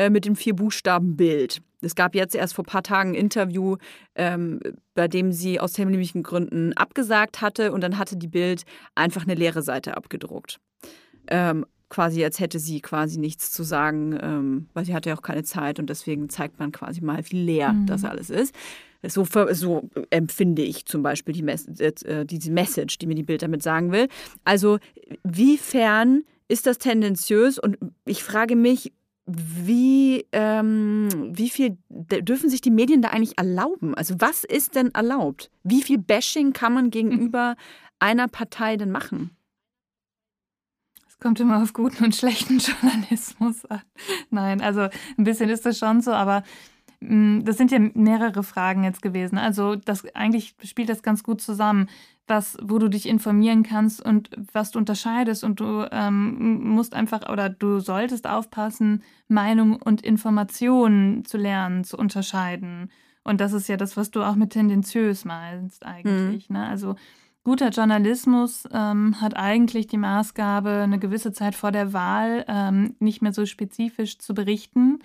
[0.10, 1.62] mit dem vier Buchstaben Bild.
[1.86, 3.78] Es gab jetzt erst vor ein paar Tagen ein Interview,
[4.16, 4.60] ähm,
[4.94, 8.64] bei dem sie aus terminlichen Gründen abgesagt hatte und dann hatte die Bild
[8.96, 10.60] einfach eine leere Seite abgedruckt.
[11.28, 15.22] Ähm, quasi als hätte sie quasi nichts zu sagen, ähm, weil sie hatte ja auch
[15.22, 17.86] keine Zeit und deswegen zeigt man quasi mal, wie leer mhm.
[17.86, 18.54] das alles ist.
[19.08, 23.44] So, so, empfinde ich zum Beispiel die Mes äh, diese Message, die mir die Bild
[23.44, 24.08] damit sagen will.
[24.46, 24.80] Also,
[25.24, 27.60] wiefern ist das tendenziös?
[27.60, 28.94] Und ich frage mich,
[29.26, 33.96] wie, ähm, wie viel dürfen sich die Medien da eigentlich erlauben?
[33.96, 35.50] Also was ist denn erlaubt?
[35.64, 37.56] Wie viel Bashing kann man gegenüber
[38.00, 39.32] einer Partei denn machen?
[41.08, 43.82] Es kommt immer auf guten und schlechten Journalismus an.
[44.30, 46.44] Nein, also ein bisschen ist das schon so, aber
[47.00, 49.38] das sind ja mehrere Fragen jetzt gewesen.
[49.38, 51.88] Also das eigentlich spielt das ganz gut zusammen,
[52.28, 55.44] was, wo du dich informieren kannst und was du unterscheidest.
[55.44, 61.98] Und du ähm, musst einfach oder du solltest aufpassen, Meinung und Information zu lernen, zu
[61.98, 62.90] unterscheiden.
[63.24, 66.50] Und das ist ja das, was du auch mit tendenziös meinst eigentlich.
[66.50, 66.58] Mhm.
[66.58, 66.68] Ne?
[66.68, 66.96] Also
[67.44, 73.22] guter Journalismus ähm, hat eigentlich die Maßgabe, eine gewisse Zeit vor der Wahl ähm, nicht
[73.22, 75.00] mehr so spezifisch zu berichten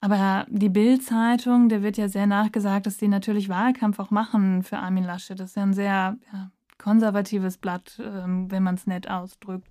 [0.00, 4.78] aber die Bild-Zeitung, der wird ja sehr nachgesagt, dass die natürlich Wahlkampf auch machen für
[4.78, 5.38] Armin Laschet.
[5.38, 9.68] Das ist ja ein sehr ja, konservatives Blatt, ähm, wenn man es nett ausdrückt.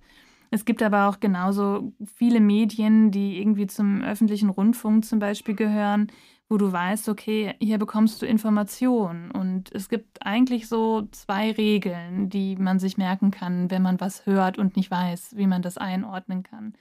[0.50, 6.10] Es gibt aber auch genauso viele Medien, die irgendwie zum öffentlichen Rundfunk zum Beispiel gehören,
[6.48, 9.30] wo du weißt, okay, hier bekommst du Informationen.
[9.30, 14.24] Und es gibt eigentlich so zwei Regeln, die man sich merken kann, wenn man was
[14.24, 16.72] hört und nicht weiß, wie man das einordnen kann.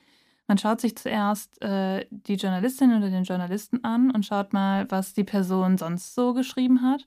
[0.47, 5.13] Man schaut sich zuerst äh, die Journalistin oder den Journalisten an und schaut mal, was
[5.13, 7.05] die Person sonst so geschrieben hat.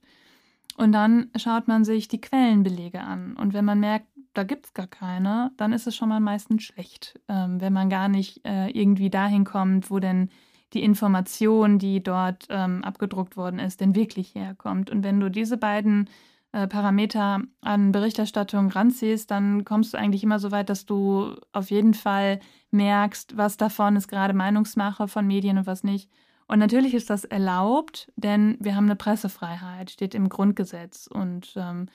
[0.76, 3.36] Und dann schaut man sich die Quellenbelege an.
[3.36, 6.62] Und wenn man merkt, da gibt es gar keine, dann ist es schon mal meistens
[6.62, 10.30] schlecht, ähm, wenn man gar nicht äh, irgendwie dahin kommt, wo denn
[10.72, 14.90] die Information, die dort ähm, abgedruckt worden ist, denn wirklich herkommt.
[14.90, 16.08] Und wenn du diese beiden
[16.52, 21.70] äh, Parameter an Berichterstattung ranziehst, dann kommst du eigentlich immer so weit, dass du auf
[21.70, 26.10] jeden Fall merkst, was davon ist gerade Meinungsmache von Medien und was nicht.
[26.48, 31.06] Und natürlich ist das erlaubt, denn wir haben eine Pressefreiheit, steht im Grundgesetz.
[31.06, 31.86] Und ähm,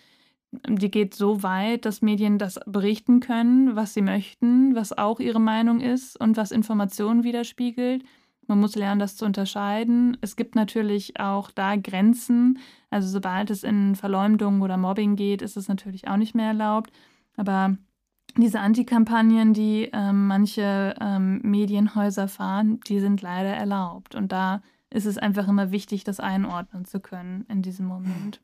[0.69, 5.41] die geht so weit, dass Medien das berichten können, was sie möchten, was auch ihre
[5.41, 8.03] Meinung ist und was Informationen widerspiegelt.
[8.47, 10.17] Man muss lernen, das zu unterscheiden.
[10.21, 12.59] Es gibt natürlich auch da Grenzen.
[12.89, 16.91] Also sobald es in Verleumdung oder Mobbing geht, ist es natürlich auch nicht mehr erlaubt.
[17.37, 17.77] Aber
[18.37, 24.15] diese Antikampagnen, die ähm, manche ähm, Medienhäuser fahren, die sind leider erlaubt.
[24.15, 28.41] Und da ist es einfach immer wichtig, das einordnen zu können in diesem Moment.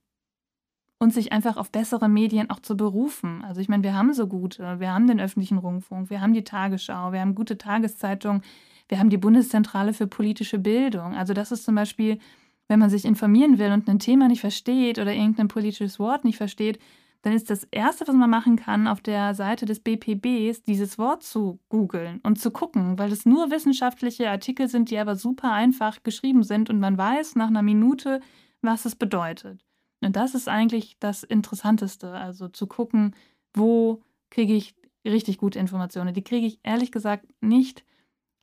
[0.99, 3.43] Und sich einfach auf bessere Medien auch zu berufen.
[3.43, 6.43] Also ich meine, wir haben so gute, wir haben den öffentlichen Rundfunk, wir haben die
[6.43, 8.43] Tagesschau, wir haben gute Tageszeitungen,
[8.91, 11.15] wir haben die Bundeszentrale für politische Bildung.
[11.15, 12.19] Also das ist zum Beispiel,
[12.67, 16.35] wenn man sich informieren will und ein Thema nicht versteht oder irgendein politisches Wort nicht
[16.35, 16.77] versteht,
[17.21, 21.23] dann ist das Erste, was man machen kann, auf der Seite des BPBs dieses Wort
[21.23, 26.03] zu googeln und zu gucken, weil es nur wissenschaftliche Artikel sind, die aber super einfach
[26.03, 28.19] geschrieben sind und man weiß nach einer Minute,
[28.61, 29.63] was es bedeutet.
[30.03, 33.15] Und das ist eigentlich das Interessanteste, also zu gucken,
[33.53, 34.75] wo kriege ich
[35.05, 36.13] richtig gute Informationen.
[36.13, 37.85] Die kriege ich ehrlich gesagt nicht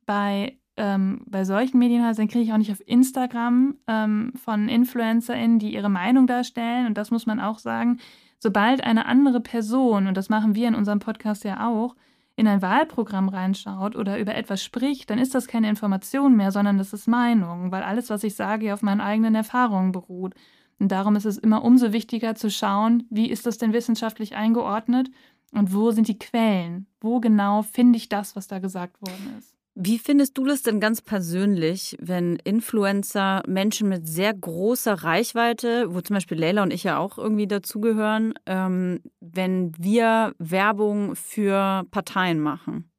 [0.08, 5.74] bei, ähm, bei solchen Medienhäusern kriege ich auch nicht auf Instagram ähm, von InfluencerInnen, die
[5.74, 6.86] ihre Meinung darstellen.
[6.86, 8.00] Und das muss man auch sagen.
[8.38, 11.94] Sobald eine andere Person, und das machen wir in unserem Podcast ja auch,
[12.36, 16.78] in ein Wahlprogramm reinschaut oder über etwas spricht, dann ist das keine Information mehr, sondern
[16.78, 20.34] das ist Meinung, weil alles, was ich sage, auf meinen eigenen Erfahrungen beruht.
[20.78, 25.10] Und darum ist es immer umso wichtiger zu schauen, wie ist das denn wissenschaftlich eingeordnet
[25.52, 26.86] und wo sind die Quellen?
[27.00, 29.57] Wo genau finde ich das, was da gesagt worden ist?
[29.80, 36.00] Wie findest du das denn ganz persönlich, wenn Influencer, Menschen mit sehr großer Reichweite, wo
[36.00, 42.40] zum Beispiel Leila und ich ja auch irgendwie dazugehören, ähm, wenn wir Werbung für Parteien
[42.40, 42.90] machen?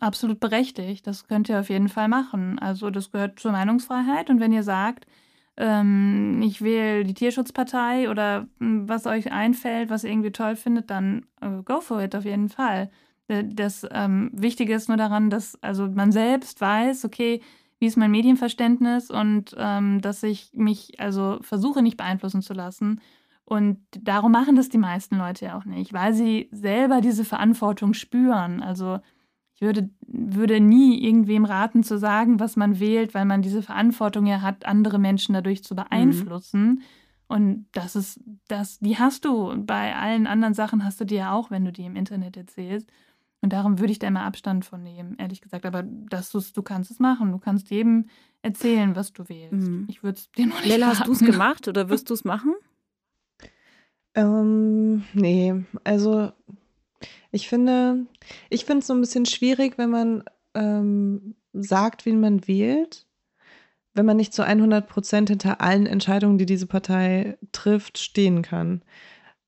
[0.00, 1.04] Absolut berechtigt.
[1.04, 2.60] Das könnt ihr auf jeden Fall machen.
[2.60, 4.30] Also das gehört zur Meinungsfreiheit.
[4.30, 5.04] Und wenn ihr sagt,
[5.56, 10.90] ähm, ich wähle die Tierschutzpartei oder hm, was euch einfällt, was ihr irgendwie toll findet,
[10.90, 12.90] dann äh, go for it auf jeden Fall.
[13.30, 17.40] Äh, das ähm, Wichtige ist nur daran, dass also man selbst weiß, okay,
[17.78, 23.00] wie ist mein Medienverständnis und ähm, dass ich mich also versuche nicht beeinflussen zu lassen.
[23.44, 27.94] Und darum machen das die meisten Leute ja auch nicht, weil sie selber diese Verantwortung
[27.94, 28.62] spüren.
[28.62, 29.00] Also
[29.54, 34.26] ich würde, würde nie irgendwem raten zu sagen, was man wählt, weil man diese Verantwortung
[34.26, 36.62] ja hat, andere Menschen dadurch zu beeinflussen.
[36.62, 36.82] Mhm.
[37.28, 39.54] Und das ist, das, die hast du.
[39.64, 42.90] Bei allen anderen Sachen hast du die ja auch, wenn du die im Internet erzählst.
[43.42, 45.64] Und darum würde ich da immer Abstand von nehmen, ehrlich gesagt.
[45.64, 47.32] Aber dass du kannst es machen.
[47.32, 48.08] Du kannst jedem
[48.42, 49.68] erzählen, was du wählst.
[49.68, 49.86] Mhm.
[49.88, 52.24] Ich würde es dir noch nicht Lella, hast du es gemacht oder wirst du es
[52.24, 52.54] machen?
[54.14, 56.32] Ähm, nee, also
[57.30, 58.06] ich finde,
[58.48, 60.24] ich finde es so ein bisschen schwierig, wenn man
[60.54, 63.06] ähm, sagt, wen man wählt,
[63.94, 68.82] wenn man nicht zu 100 Prozent hinter allen Entscheidungen, die diese Partei trifft, stehen kann.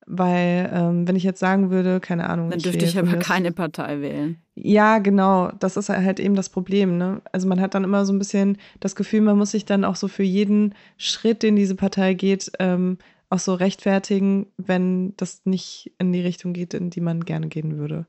[0.06, 2.50] Weil, ähm, wenn ich jetzt sagen würde, keine Ahnung.
[2.50, 4.36] Dann dürfte ich aber keine Partei wählen.
[4.54, 5.52] Ja, genau.
[5.60, 6.98] Das ist halt eben das Problem.
[6.98, 7.22] Ne?
[7.30, 9.96] Also man hat dann immer so ein bisschen das Gefühl, man muss sich dann auch
[9.96, 12.98] so für jeden Schritt, den diese Partei geht, ähm,
[13.30, 17.78] auch so rechtfertigen, wenn das nicht in die Richtung geht, in die man gerne gehen
[17.78, 18.06] würde.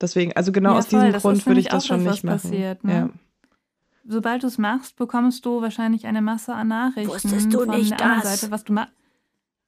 [0.00, 2.50] Deswegen, also genau ja, aus voll, diesem Grund würde ich das schon nicht machen.
[2.50, 2.92] Passiert, ne?
[2.92, 3.10] ja.
[4.08, 7.90] Sobald du es machst, bekommst du wahrscheinlich eine Masse an Nachrichten Wusstest du von nicht
[7.90, 8.92] der anderen Seite, was du machst.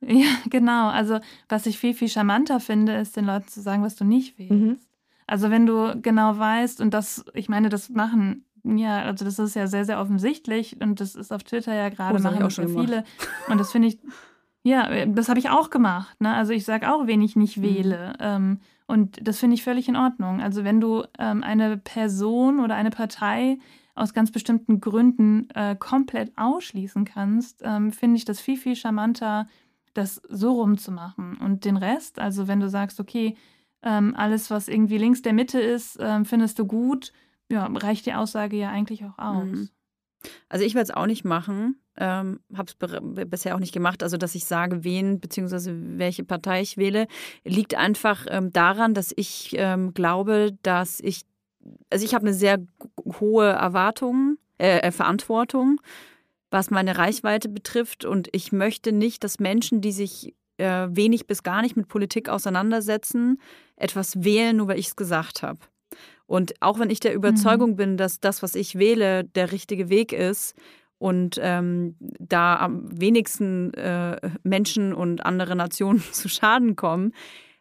[0.00, 0.88] Ja, genau.
[0.88, 4.38] Also, was ich viel, viel charmanter finde, ist den Leuten zu sagen, was du nicht
[4.38, 4.52] willst.
[4.52, 4.78] Mhm.
[5.26, 9.54] Also, wenn du genau weißt, und das, ich meine, das machen, ja, also das ist
[9.54, 12.68] ja sehr, sehr offensichtlich und das ist auf Twitter ja gerade, oh, machen auch schon
[12.68, 13.04] viele.
[13.48, 13.98] Und das finde ich,
[14.62, 16.20] ja, das habe ich auch gemacht.
[16.20, 16.32] Ne?
[16.32, 17.62] Also, ich sage auch, wen ich nicht mhm.
[17.62, 18.12] wähle.
[18.20, 20.40] Ähm, und das finde ich völlig in Ordnung.
[20.40, 23.58] Also, wenn du ähm, eine Person oder eine Partei
[23.94, 29.48] aus ganz bestimmten Gründen äh, komplett ausschließen kannst, ähm, finde ich das viel, viel charmanter,
[29.98, 31.37] das so rumzumachen.
[31.37, 33.37] Und den Rest, also wenn du sagst, okay,
[33.82, 37.12] ähm, alles, was irgendwie links der Mitte ist, ähm, findest du gut,
[37.50, 39.44] ja, reicht die Aussage ja eigentlich auch aus.
[39.44, 39.68] Mhm.
[40.48, 44.03] Also ich werde es auch nicht machen, ähm, habe es bisher auch nicht gemacht.
[44.03, 45.72] Also dass ich sage, wen bzw.
[45.99, 47.07] welche Partei ich wähle,
[47.44, 51.22] liegt einfach ähm, daran, dass ich ähm, glaube, dass ich,
[51.90, 52.59] also ich habe eine sehr
[53.20, 55.80] hohe Erwartung, äh, äh Verantwortung
[56.51, 58.05] was meine Reichweite betrifft.
[58.05, 62.28] Und ich möchte nicht, dass Menschen, die sich äh, wenig bis gar nicht mit Politik
[62.28, 63.40] auseinandersetzen,
[63.76, 65.61] etwas wählen, nur weil ich es gesagt habe.
[66.26, 67.76] Und auch wenn ich der Überzeugung mhm.
[67.76, 70.55] bin, dass das, was ich wähle, der richtige Weg ist
[70.99, 77.12] und ähm, da am wenigsten äh, Menschen und andere Nationen zu Schaden kommen,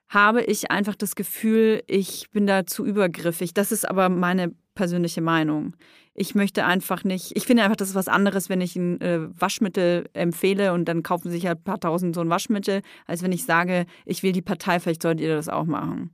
[0.09, 3.53] habe ich einfach das Gefühl, ich bin da zu übergriffig.
[3.53, 5.75] Das ist aber meine persönliche Meinung.
[6.13, 9.28] Ich möchte einfach nicht, ich finde einfach, das ist was anderes, wenn ich ein äh,
[9.39, 13.32] Waschmittel empfehle und dann kaufen sich halt ein paar tausend so ein Waschmittel, als wenn
[13.32, 16.11] ich sage, ich will die Partei, vielleicht solltet ihr das auch machen.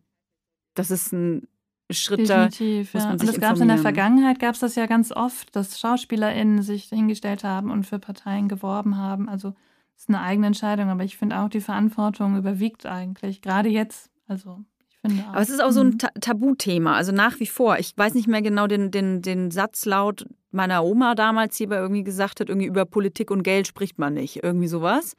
[0.76, 1.48] Das ist ein
[1.92, 3.00] Schritt Definitiv, da.
[3.00, 3.12] Ja.
[3.12, 6.62] und das gab es in der Vergangenheit, gab es das ja ganz oft, dass SchauspielerInnen
[6.62, 9.30] sich hingestellt haben und für Parteien geworben haben.
[9.30, 13.70] Also das ist eine eigene Entscheidung, aber ich finde auch, die Verantwortung überwiegt eigentlich, gerade
[13.70, 14.10] jetzt.
[14.26, 14.64] Also
[15.06, 15.34] finde auch.
[15.34, 15.98] Aber es ist auch so ein mhm.
[16.00, 17.78] Ta Tabuthema, also nach wie vor.
[17.80, 21.80] Ich weiß nicht mehr genau den, den, den Satz laut meiner Oma damals, die aber
[21.80, 25.16] irgendwie gesagt hat, irgendwie über Politik und Geld spricht man nicht, irgendwie sowas.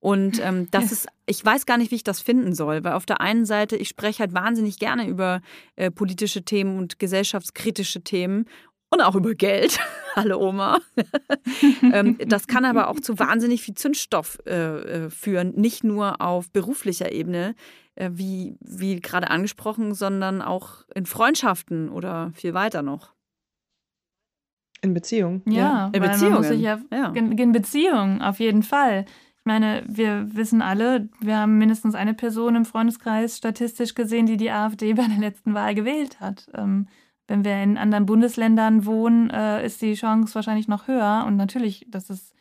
[0.00, 3.06] Und ähm, das ist, ich weiß gar nicht, wie ich das finden soll, weil auf
[3.06, 5.40] der einen Seite, ich spreche halt wahnsinnig gerne über
[5.76, 8.46] äh, politische Themen und gesellschaftskritische Themen
[8.90, 9.78] und auch über Geld.
[10.16, 10.78] Hallo Oma.
[11.92, 16.50] ähm, das kann aber auch zu wahnsinnig viel Zündstoff äh, äh, führen, nicht nur auf
[16.50, 17.54] beruflicher Ebene,
[17.96, 23.14] wie, wie gerade angesprochen, sondern auch in Freundschaften oder viel weiter noch.
[24.82, 25.42] In Beziehung.
[25.46, 25.90] Ja, ja.
[25.92, 26.60] in Beziehungen.
[26.60, 27.08] Ja, ja.
[27.12, 29.06] In, in Beziehung, auf jeden Fall.
[29.38, 34.36] Ich meine, wir wissen alle, wir haben mindestens eine Person im Freundeskreis statistisch gesehen, die
[34.36, 36.48] die AfD bei der letzten Wahl gewählt hat.
[36.54, 36.88] Ähm,
[37.28, 41.24] wenn wir in anderen Bundesländern wohnen, äh, ist die Chance wahrscheinlich noch höher.
[41.26, 42.34] Und natürlich, das ist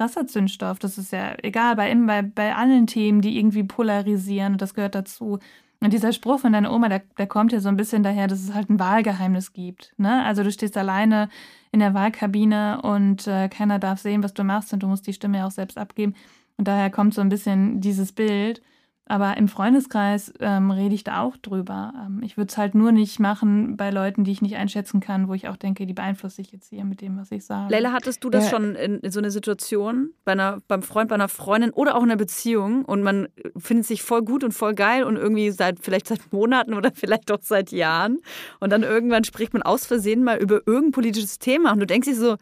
[0.00, 0.78] krasser Zündstoff.
[0.78, 4.54] Das ist ja egal bei, bei, bei allen Themen, die irgendwie polarisieren.
[4.54, 5.38] Und das gehört dazu.
[5.80, 8.40] Und dieser Spruch von deiner Oma, der, der kommt ja so ein bisschen daher, dass
[8.40, 9.92] es halt ein Wahlgeheimnis gibt.
[9.98, 10.24] Ne?
[10.24, 11.28] Also du stehst alleine
[11.70, 15.12] in der Wahlkabine und äh, keiner darf sehen, was du machst und du musst die
[15.12, 16.14] Stimme ja auch selbst abgeben.
[16.56, 18.62] Und daher kommt so ein bisschen dieses Bild.
[19.10, 21.92] Aber im Freundeskreis ähm, rede ich da auch drüber.
[22.06, 25.26] Ähm, ich würde es halt nur nicht machen bei Leuten, die ich nicht einschätzen kann,
[25.26, 27.72] wo ich auch denke, die beeinflusse ich jetzt hier mit dem, was ich sage.
[27.72, 28.50] Leila, hattest du das ja.
[28.50, 32.04] schon in, in, so einer Situation, bei einer, beim Freund, bei einer Freundin oder auch
[32.04, 35.80] in einer Beziehung und man findet sich voll gut und voll geil und irgendwie seit
[35.80, 38.18] vielleicht seit Monaten oder vielleicht auch seit Jahren
[38.60, 42.06] und dann irgendwann spricht man aus Versehen mal über irgendein politisches Thema und du denkst
[42.06, 42.36] dir so,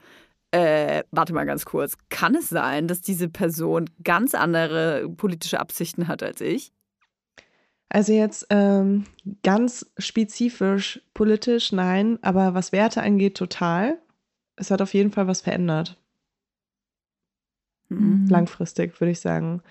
[0.51, 6.09] äh, warte mal ganz kurz, kann es sein, dass diese Person ganz andere politische Absichten
[6.09, 6.72] hat als ich?
[7.90, 9.05] Also jetzt ähm,
[9.42, 13.99] ganz spezifisch politisch, nein, aber was Werte angeht, total.
[14.57, 15.96] Es hat auf jeden Fall was verändert.
[17.88, 18.26] Mhm.
[18.28, 19.62] Langfristig, würde ich sagen.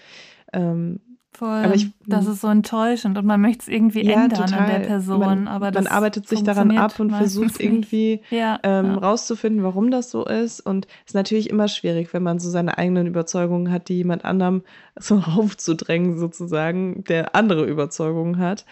[0.54, 1.00] Ähm,
[1.38, 1.72] Voll.
[1.76, 4.60] Ich, das ist so enttäuschend und man möchte es irgendwie ja, ändern total.
[4.60, 5.20] an der Person.
[5.20, 8.98] Man, aber man arbeitet sich daran ab und versucht irgendwie ja, ähm, ja.
[8.98, 10.62] rauszufinden, warum das so ist.
[10.62, 14.26] Und es ist natürlich immer schwierig, wenn man so seine eigenen Überzeugungen hat, die jemand
[14.26, 14.64] anderem
[15.00, 18.66] so aufzudrängen, sozusagen, der andere Überzeugungen hat.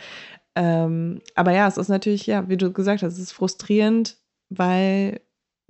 [0.55, 4.17] Ähm, aber ja, es ist natürlich, ja, wie du gesagt hast, es ist frustrierend,
[4.49, 5.21] weil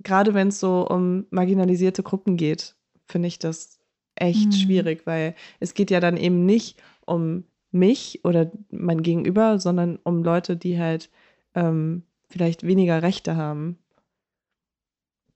[0.02, 2.74] gerade wenn es so um marginalisierte Gruppen geht,
[3.06, 3.75] finde ich das
[4.16, 4.52] echt mhm.
[4.52, 10.22] schwierig, weil es geht ja dann eben nicht um mich oder mein Gegenüber, sondern um
[10.22, 11.10] Leute, die halt
[11.54, 13.78] ähm, vielleicht weniger Rechte haben.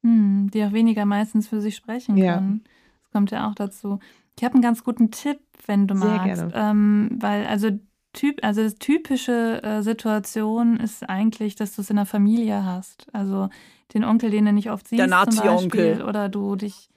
[0.03, 2.35] Mhm, die auch weniger meistens für sich sprechen ja.
[2.35, 2.64] können.
[3.03, 3.99] Das kommt ja auch dazu.
[4.39, 6.24] Ich habe einen ganz guten Tipp, wenn du Sehr magst.
[6.24, 6.53] Gerne.
[6.55, 7.70] Ähm, weil, also
[8.12, 13.07] Typ, also das typische äh, Situation ist eigentlich, dass du es in der Familie hast.
[13.12, 13.51] Also
[13.95, 16.03] den Onkel, den du nicht oft siehst, der Nazi-Onkel.
[16.03, 16.91] Oder du dich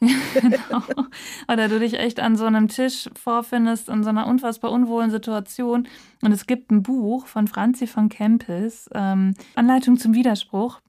[0.00, 0.82] genau.
[1.50, 5.88] Oder du dich echt an so einem Tisch vorfindest in so einer unfassbar unwohlen Situation.
[6.22, 10.80] Und es gibt ein Buch von Franzi von Kempis, ähm, Anleitung zum Widerspruch.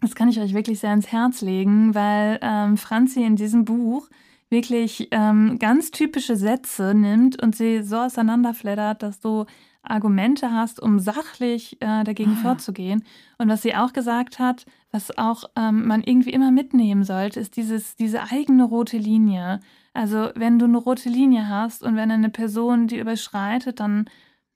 [0.00, 4.08] Das kann ich euch wirklich sehr ins Herz legen, weil ähm, Franzi in diesem Buch
[4.50, 9.46] wirklich ähm, ganz typische Sätze nimmt und sie so auseinanderfleddert, dass du
[9.82, 12.42] Argumente hast, um sachlich äh, dagegen ah.
[12.42, 13.04] vorzugehen.
[13.38, 17.56] Und was sie auch gesagt hat, was auch ähm, man irgendwie immer mitnehmen sollte, ist
[17.56, 19.60] dieses, diese eigene rote Linie.
[19.94, 24.08] Also wenn du eine rote Linie hast und wenn eine Person die überschreitet, dann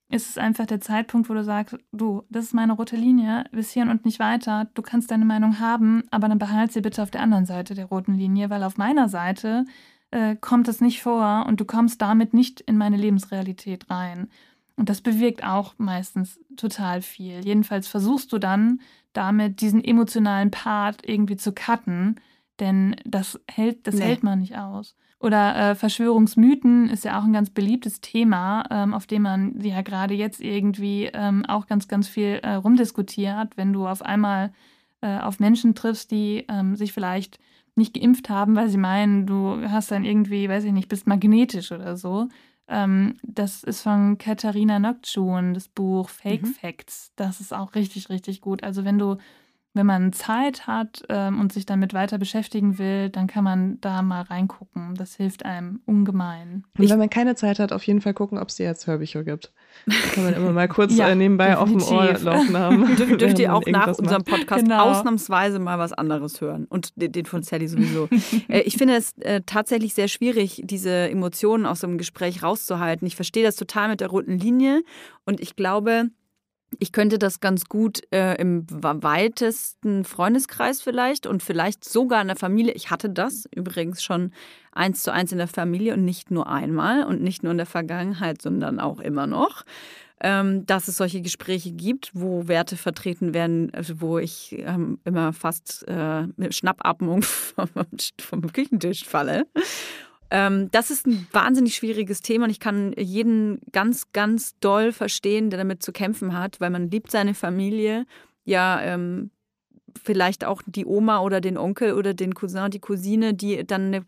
[0.08, 3.72] ist es einfach der Zeitpunkt, wo du sagst, du, das ist meine rote Linie, bis
[3.72, 4.68] hierhin und nicht weiter.
[4.74, 7.86] Du kannst deine Meinung haben, aber dann behalte sie bitte auf der anderen Seite der
[7.86, 9.64] roten Linie, weil auf meiner Seite
[10.12, 14.28] äh, kommt es nicht vor und du kommst damit nicht in meine Lebensrealität rein.
[14.76, 17.40] Und das bewirkt auch meistens total viel.
[17.44, 18.80] Jedenfalls versuchst du dann
[19.16, 22.20] damit diesen emotionalen Part irgendwie zu cutten,
[22.60, 24.04] denn das hält, das nee.
[24.04, 24.96] hält man nicht aus.
[25.18, 29.80] Oder äh, Verschwörungsmythen ist ja auch ein ganz beliebtes Thema, ähm, auf dem man ja
[29.80, 34.52] gerade jetzt irgendwie ähm, auch ganz, ganz viel äh, rumdiskutiert, wenn du auf einmal
[35.00, 37.38] äh, auf Menschen triffst, die ähm, sich vielleicht
[37.76, 41.72] nicht geimpft haben, weil sie meinen, du hast dann irgendwie, weiß ich nicht, bist magnetisch
[41.72, 42.28] oder so.
[42.68, 46.54] Ähm, das ist von Katharina Noctschun, das Buch Fake mhm.
[46.54, 47.12] Facts.
[47.16, 48.64] Das ist auch richtig, richtig gut.
[48.64, 49.18] Also wenn du
[49.76, 54.02] wenn man Zeit hat ähm, und sich damit weiter beschäftigen will, dann kann man da
[54.02, 54.94] mal reingucken.
[54.94, 56.64] Das hilft einem ungemein.
[56.78, 59.52] Und wenn man keine Zeit hat, auf jeden Fall gucken, ob es jetzt Hörbücher gibt.
[59.86, 61.82] Das kann man immer mal kurz Ja, äh, nebenbei definitiv.
[61.88, 62.96] auf dem Ohr laufen haben.
[62.96, 64.24] Dürft, dürft ihr auch nach unserem.
[64.24, 64.84] Podcast Genau.
[64.90, 66.64] ausnahmsweise mal was anderes hören.
[66.66, 68.08] Und den, den von Sally sowieso.
[68.48, 73.06] äh, ich finde es äh, tatsächlich sehr schwierig, diese Emotionen aus so einem Gespräch rauszuhalten.
[73.06, 74.82] Ich verstehe das total mit der roten Linie.
[75.26, 76.10] Und ich glaube,
[76.78, 82.36] ich könnte das ganz gut äh, im weitesten Freundeskreis vielleicht und vielleicht sogar in der
[82.36, 82.72] Familie.
[82.72, 84.32] Ich hatte das übrigens schon
[84.72, 87.66] eins zu eins in der Familie und nicht nur einmal und nicht nur in der
[87.66, 89.64] Vergangenheit, sondern auch immer noch.
[90.18, 95.34] Ähm, dass es solche Gespräche gibt, wo Werte vertreten werden, also wo ich ähm, immer
[95.34, 97.68] fast äh, mit Schnappatmung vom,
[98.18, 99.46] vom Küchentisch falle.
[100.30, 105.50] Ähm, das ist ein wahnsinnig schwieriges Thema und ich kann jeden ganz, ganz doll verstehen,
[105.50, 108.06] der damit zu kämpfen hat, weil man liebt seine Familie.
[108.44, 109.30] Ja, ähm,
[110.02, 114.06] vielleicht auch die Oma oder den Onkel oder den Cousin, die Cousine, die dann eine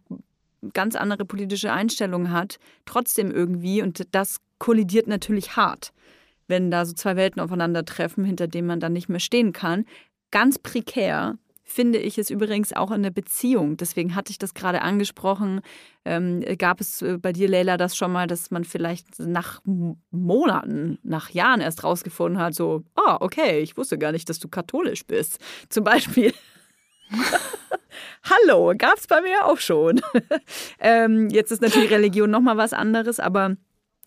[0.75, 3.83] ganz andere politische Einstellung hat, trotzdem irgendwie.
[3.83, 5.93] Und das kollidiert natürlich hart,
[6.47, 9.85] wenn da so zwei Welten aufeinandertreffen, hinter denen man dann nicht mehr stehen kann.
[10.31, 11.39] Ganz prekär
[11.71, 13.77] finde ich es übrigens auch in der Beziehung.
[13.77, 15.61] Deswegen hatte ich das gerade angesprochen.
[16.05, 19.61] Ähm, gab es äh, bei dir, Leila, das schon mal, dass man vielleicht nach
[20.11, 24.49] Monaten, nach Jahren erst rausgefunden hat, so, ah, okay, ich wusste gar nicht, dass du
[24.49, 25.39] katholisch bist.
[25.69, 26.33] Zum Beispiel.
[28.25, 30.01] Hallo, gab es bei mir auch schon.
[30.81, 33.57] ähm, jetzt ist natürlich Religion nochmal was anderes, aber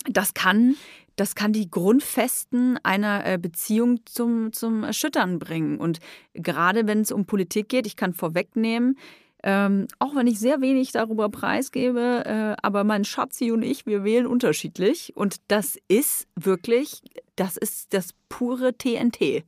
[0.09, 0.75] das kann,
[1.15, 5.77] das kann die Grundfesten einer äh, Beziehung zum, zum Erschüttern bringen.
[5.77, 5.99] Und
[6.33, 8.97] gerade wenn es um Politik geht, ich kann vorwegnehmen,
[9.43, 14.03] ähm, auch wenn ich sehr wenig darüber preisgebe, äh, aber mein Schatzi und ich, wir
[14.03, 15.13] wählen unterschiedlich.
[15.15, 17.01] Und das ist wirklich,
[17.35, 19.43] das ist das pure TNT.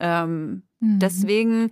[0.00, 0.98] Ähm, Mhm.
[0.98, 1.70] Deswegen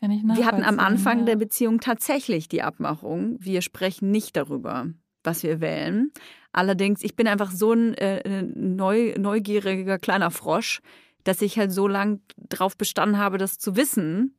[0.00, 1.24] wir hatten am Anfang ja.
[1.24, 4.88] der Beziehung tatsächlich die Abmachung, wir sprechen nicht darüber,
[5.24, 6.12] was wir wählen.
[6.56, 10.80] Allerdings, ich bin einfach so ein äh, neu, neugieriger kleiner Frosch,
[11.22, 14.34] dass ich halt so lang drauf bestanden habe, das zu wissen,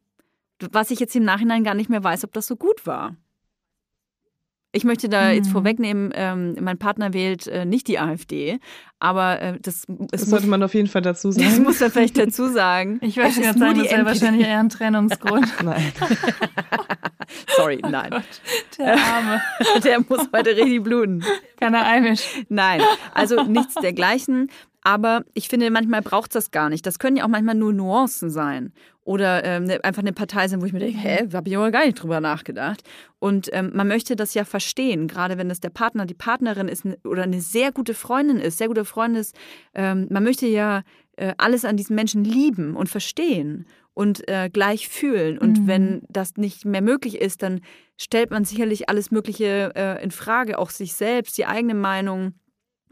[0.71, 3.15] was ich jetzt im Nachhinein gar nicht mehr weiß, ob das so gut war.
[4.71, 5.51] Ich möchte da jetzt Mhm.
[5.51, 8.59] vorwegnehmen, ähm, mein Partner wählt äh, nicht die AfD,
[8.99, 11.63] aber äh, das, Das muss, sollte man auf jeden Fall dazu das sagen.
[11.63, 12.97] muss man vielleicht dazu sagen.
[13.01, 15.47] Ich ist gerade sagen, die das wäre wahrscheinlich eher ein Trennungsgrund.
[15.63, 15.93] Nein.
[17.55, 18.23] Sorry, nein.
[18.77, 19.41] Der Arme.
[19.83, 21.23] Der muss heute richtig bluten.
[21.59, 22.45] Kann er einmischen.
[22.49, 22.81] Nein,
[23.13, 24.49] also nichts dergleichen.
[24.83, 26.85] Aber ich finde, manchmal braucht es das gar nicht.
[26.85, 28.71] Das können ja auch manchmal nur Nuancen sein.
[29.03, 31.71] Oder ähm, ne- einfach eine Partei sein, wo ich mir denke, hä, habe ich aber
[31.71, 32.83] gar nicht drüber nachgedacht.
[33.19, 36.85] Und ähm, man möchte das ja verstehen, gerade wenn es der Partner, die Partnerin ist
[36.85, 39.35] ne- oder eine sehr gute Freundin ist, sehr gute Freundin ist.
[39.73, 40.83] Ähm, man möchte ja
[41.17, 43.65] äh, alles an diesen Menschen lieben und verstehen
[43.97, 45.39] und äh, gleich fühlen.
[45.39, 45.67] Und Mhm.
[45.67, 47.61] wenn das nicht mehr möglich ist, dann
[47.97, 52.33] stellt man sicherlich alles Mögliche äh, in Frage, auch sich selbst, die eigene Meinung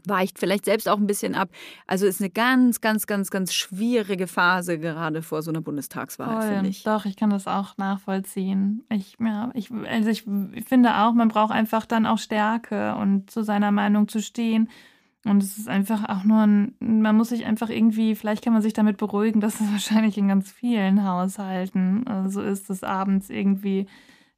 [0.08, 1.48] weicht vielleicht selbst auch ein bisschen ab.
[1.86, 6.54] Also ist eine ganz, ganz, ganz, ganz schwierige Phase gerade vor so einer Bundestagswahl, Voll.
[6.54, 6.82] finde ich.
[6.82, 8.84] Doch, ich kann das auch nachvollziehen.
[8.88, 10.24] Ich, ja, ich, also ich
[10.66, 14.68] finde auch, man braucht einfach dann auch Stärke und zu seiner Meinung zu stehen.
[15.28, 18.62] Und es ist einfach auch nur ein, man muss sich einfach irgendwie, vielleicht kann man
[18.62, 23.30] sich damit beruhigen, dass es wahrscheinlich in ganz vielen Haushalten äh, so ist, dass abends
[23.30, 23.86] irgendwie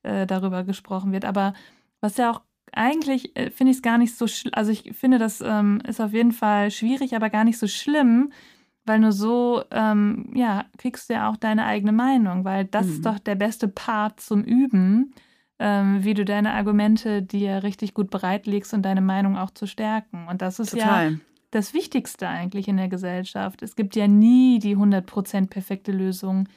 [0.03, 1.25] äh, darüber gesprochen wird.
[1.25, 1.53] Aber
[2.01, 2.41] was ja auch
[2.73, 6.01] eigentlich äh, finde ich es gar nicht so, schl- also ich finde, das ähm, ist
[6.01, 8.31] auf jeden Fall schwierig, aber gar nicht so schlimm,
[8.85, 12.93] weil nur so, ähm, ja, kriegst du ja auch deine eigene Meinung, weil das Mhm.
[12.93, 15.13] ist doch der beste Part zum Üben,
[15.59, 20.27] ähm, wie du deine Argumente dir richtig gut bereitlegst und deine Meinung auch zu stärken.
[20.29, 21.21] Und das ist ja Total.
[21.51, 23.63] das Wichtigste eigentlich in der Gesellschaft.
[23.63, 26.49] Es gibt ja nie die 100% perfekte Lösung.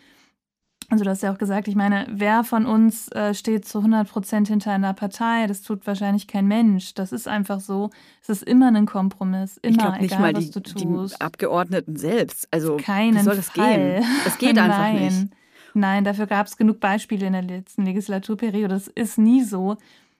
[0.89, 4.47] Also du hast ja auch gesagt, ich meine, wer von uns äh, steht zu 100%
[4.47, 5.47] hinter einer Partei?
[5.47, 6.93] Das tut wahrscheinlich kein Mensch.
[6.93, 7.91] Das ist einfach so.
[8.21, 9.57] Es ist immer ein Kompromiss.
[9.57, 11.15] Immer, ich glaube nicht egal mal was die, die.
[11.19, 12.47] Abgeordneten selbst.
[12.51, 14.01] Also Keinen wie soll das Fall.
[14.01, 14.05] gehen?
[14.25, 15.05] Das geht einfach Nein.
[15.05, 15.40] nicht.
[15.73, 18.67] Nein, dafür gab es genug Beispiele in der letzten Legislaturperiode.
[18.67, 19.77] Das ist nie so.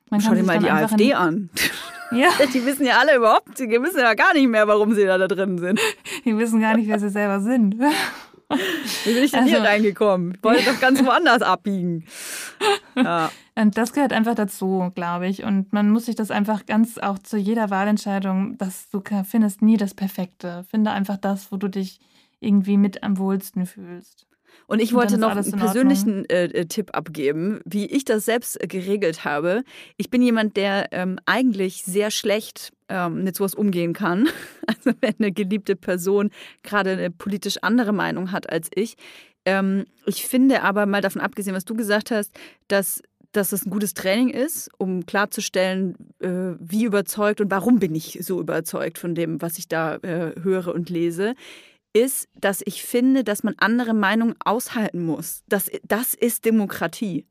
[0.10, 1.50] Man Schau dir mal die AfD an.
[2.14, 5.18] Ja, Die wissen ja alle überhaupt, die wissen ja gar nicht mehr, warum sie da,
[5.18, 5.80] da drin sind.
[6.26, 7.76] die wissen gar nicht, wer sie selber sind.
[7.80, 10.34] Wie bin ich denn hier Also- reingekommen?
[10.36, 12.06] Ich wollte doch ganz woanders abbiegen.
[12.96, 13.32] Ja.
[13.56, 15.44] Und das gehört einfach dazu, glaube ich.
[15.46, 19.78] Und man muss sich das einfach ganz auch zu jeder Wahlentscheidung, dass du findest nie
[19.78, 20.66] das Perfekte.
[20.70, 22.02] Finde einfach das, wo du dich
[22.42, 24.26] irgendwie mit am wohlsten fühlst.
[24.72, 28.24] Und ich Und wollte noch einen in persönlichen äh, äh, Tipp abgeben, wie ich das
[28.24, 29.64] selbst äh, geregelt habe.
[29.98, 34.30] Ich bin jemand, der ähm, eigentlich sehr schlecht ähm, mit sowas umgehen kann.
[34.68, 36.30] Also wenn eine geliebte Person
[36.64, 38.96] gerade eine politisch andere Meinung hat als ich.
[39.44, 42.32] Ähm, ich finde aber mal davon abgesehen, was du gesagt hast,
[42.70, 43.02] dass
[43.34, 48.20] dass es ein gutes Training ist, um klarzustellen, äh, wie überzeugt und warum bin ich
[48.22, 51.36] so überzeugt von dem, was ich da äh, höre und lese,
[51.94, 55.44] ist, dass ich finde, dass man andere Meinungen aushalten muss.
[55.48, 57.26] Das, das ist Demokratie.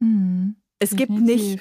[0.00, 0.56] Mhm.
[0.78, 1.60] Es gibt nicht,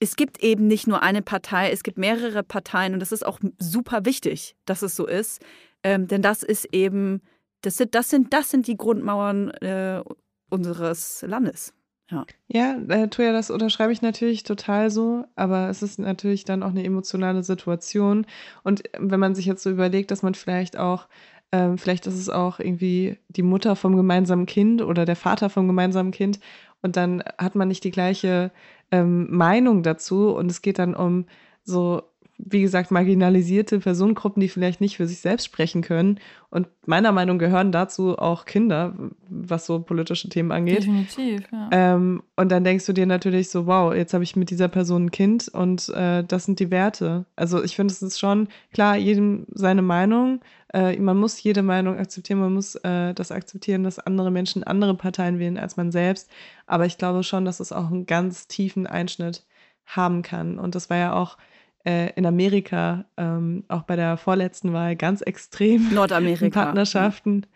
[0.00, 3.40] es gibt eben nicht nur eine Partei, es gibt mehrere Parteien und das ist auch
[3.58, 5.42] super wichtig, dass es so ist.
[5.82, 7.22] Ähm, denn das ist eben,
[7.62, 10.02] das sind, das sind, das sind die Grundmauern äh,
[10.50, 11.72] unseres Landes.
[12.10, 16.62] Ja, ja äh, Toja, das unterschreibe ich natürlich total so, aber es ist natürlich dann
[16.62, 18.26] auch eine emotionale Situation.
[18.62, 21.08] Und wenn man sich jetzt so überlegt, dass man vielleicht auch,
[21.52, 25.66] ähm, vielleicht ist es auch irgendwie die Mutter vom gemeinsamen Kind oder der Vater vom
[25.66, 26.40] gemeinsamen Kind.
[26.82, 28.52] Und dann hat man nicht die gleiche
[28.90, 30.30] ähm, Meinung dazu.
[30.30, 31.26] Und es geht dann um
[31.64, 32.02] so
[32.44, 36.18] wie gesagt, marginalisierte Personengruppen, die vielleicht nicht für sich selbst sprechen können.
[36.48, 38.94] Und meiner Meinung gehören dazu auch Kinder,
[39.28, 40.78] was so politische Themen angeht.
[40.78, 41.68] Definitiv, ja.
[41.70, 45.06] Ähm, und dann denkst du dir natürlich so, wow, jetzt habe ich mit dieser Person
[45.06, 47.26] ein Kind und äh, das sind die Werte.
[47.36, 50.40] Also ich finde, es ist schon klar, jedem seine Meinung.
[50.72, 54.94] Äh, man muss jede Meinung akzeptieren, man muss äh, das akzeptieren, dass andere Menschen andere
[54.94, 56.30] Parteien wählen als man selbst.
[56.66, 59.44] Aber ich glaube schon, dass es auch einen ganz tiefen Einschnitt
[59.86, 60.58] haben kann.
[60.58, 61.36] Und das war ja auch
[61.84, 65.88] äh, in Amerika, ähm, auch bei der vorletzten Wahl, ganz extrem.
[65.94, 66.64] Nordamerika.
[66.64, 67.46] Partnerschaften.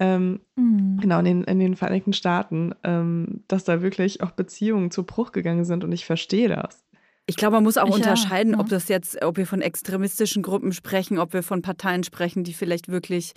[0.00, 0.98] Ähm, mhm.
[1.00, 5.32] Genau, in den, in den Vereinigten Staaten, ähm, dass da wirklich auch Beziehungen zu Bruch
[5.32, 6.84] gegangen sind und ich verstehe das.
[7.26, 8.58] Ich glaube, man muss auch ich unterscheiden, ja.
[8.58, 12.52] ob das jetzt, ob wir von extremistischen Gruppen sprechen, ob wir von Parteien sprechen, die
[12.52, 13.32] vielleicht wirklich,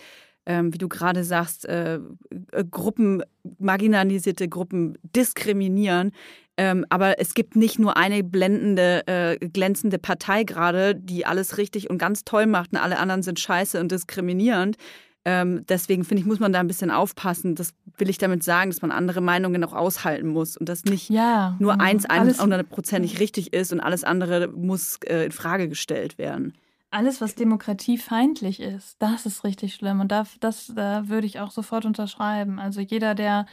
[0.47, 3.21] ähm, wie du gerade sagst, äh, äh Gruppen,
[3.59, 6.11] marginalisierte Gruppen diskriminieren.
[6.59, 11.89] Ähm, aber es gibt nicht nur eine blendende, äh, glänzende Partei gerade, die alles richtig
[11.89, 14.77] und ganz toll macht und alle anderen sind scheiße und diskriminierend.
[15.23, 17.53] Ähm, deswegen finde ich, muss man da ein bisschen aufpassen.
[17.53, 21.09] Das will ich damit sagen, dass man andere Meinungen auch aushalten muss und dass nicht
[21.09, 22.07] ja, nur ja, eins
[22.41, 26.53] hundertprozentig richtig ist und alles andere muss äh, in Frage gestellt werden.
[26.89, 29.99] Alles, was demokratiefeindlich ist, das ist richtig schlimm.
[29.99, 32.59] Und da, das da würde ich auch sofort unterschreiben.
[32.59, 33.45] Also jeder, der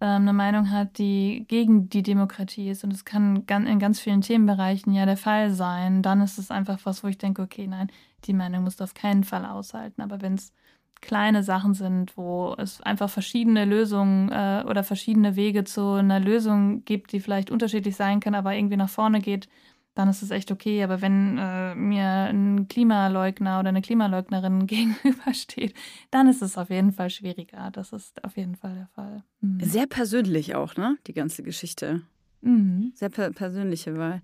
[0.00, 2.82] ähm, eine Meinung hat, die gegen die Demokratie ist.
[2.84, 6.02] Und es kann in ganz vielen Themenbereichen ja der Fall sein.
[6.02, 7.90] Dann ist es einfach was, wo ich denke, okay, nein,
[8.24, 10.02] die Meinung musst du auf keinen Fall aushalten.
[10.02, 10.52] Aber wenn es
[11.00, 16.84] kleine Sachen sind, wo es einfach verschiedene Lösungen äh, oder verschiedene Wege zu einer Lösung
[16.84, 19.48] gibt, die vielleicht unterschiedlich sein kann, aber irgendwie nach vorne geht,
[19.94, 20.82] dann ist es echt okay.
[20.82, 25.74] Aber wenn äh, mir ein Klimaleugner oder eine Klimaleugnerin gegenübersteht,
[26.10, 27.70] dann ist es auf jeden Fall schwieriger.
[27.72, 29.24] Das ist auf jeden Fall der Fall.
[29.40, 29.60] Mhm.
[29.60, 30.96] Sehr persönlich auch, ne?
[31.06, 32.02] Die ganze Geschichte.
[32.40, 32.92] Mhm.
[32.94, 34.22] Sehr per persönliche Wahl.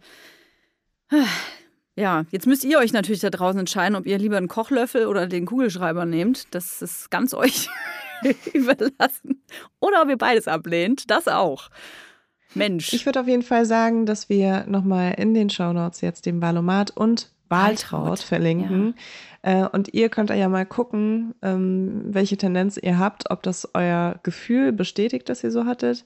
[1.94, 5.26] Ja, jetzt müsst ihr euch natürlich da draußen entscheiden, ob ihr lieber einen Kochlöffel oder
[5.26, 6.54] den Kugelschreiber nehmt.
[6.54, 7.68] Das ist ganz euch
[8.52, 9.42] überlassen.
[9.80, 11.10] Oder ob ihr beides ablehnt.
[11.10, 11.70] Das auch.
[12.56, 12.92] Mensch.
[12.92, 16.90] Ich würde auf jeden Fall sagen, dass wir nochmal in den Shownotes jetzt den Valomat
[16.90, 18.94] und Wahltraut verlinken.
[19.44, 19.64] Ja.
[19.64, 24.18] Äh, und ihr könnt ja mal gucken, ähm, welche Tendenz ihr habt, ob das euer
[24.22, 26.04] Gefühl bestätigt, das ihr so hattet.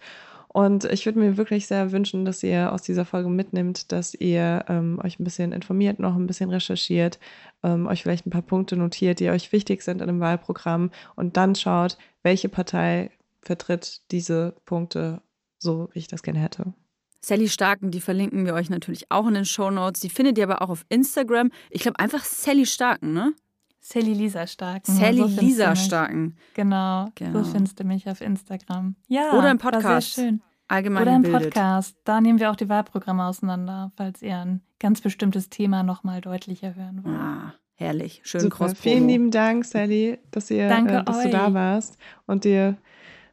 [0.53, 4.64] Und ich würde mir wirklich sehr wünschen, dass ihr aus dieser Folge mitnimmt, dass ihr
[4.68, 7.20] ähm, euch ein bisschen informiert, noch ein bisschen recherchiert,
[7.62, 11.36] ähm, euch vielleicht ein paar Punkte notiert, die euch wichtig sind in einem Wahlprogramm und
[11.36, 15.22] dann schaut, welche Partei vertritt diese Punkte
[15.61, 16.74] so wie ich das gerne hätte.
[17.22, 20.00] Sally Starken, die verlinken wir euch natürlich auch in den Show Notes.
[20.00, 21.50] Die findet ihr aber auch auf Instagram.
[21.68, 23.34] Ich glaube einfach Sally Starken, ne?
[23.80, 24.94] Sally Lisa Starken.
[24.94, 26.36] Sally so Lisa Starken.
[26.54, 28.94] Genau, genau, so findest du mich auf Instagram.
[29.08, 30.14] Ja, Oder im Podcast.
[30.14, 30.42] sehr schön.
[30.68, 31.96] Allgemein Oder im Podcast.
[32.04, 36.74] Da nehmen wir auch die Wahlprogramme auseinander, falls ihr ein ganz bestimmtes Thema nochmal deutlicher
[36.74, 37.16] hören wollt.
[37.16, 38.20] Ah, herrlich.
[38.22, 38.74] Schön Super.
[38.74, 42.76] Vielen lieben Dank, Sally, dass, ihr, äh, dass du da warst und dir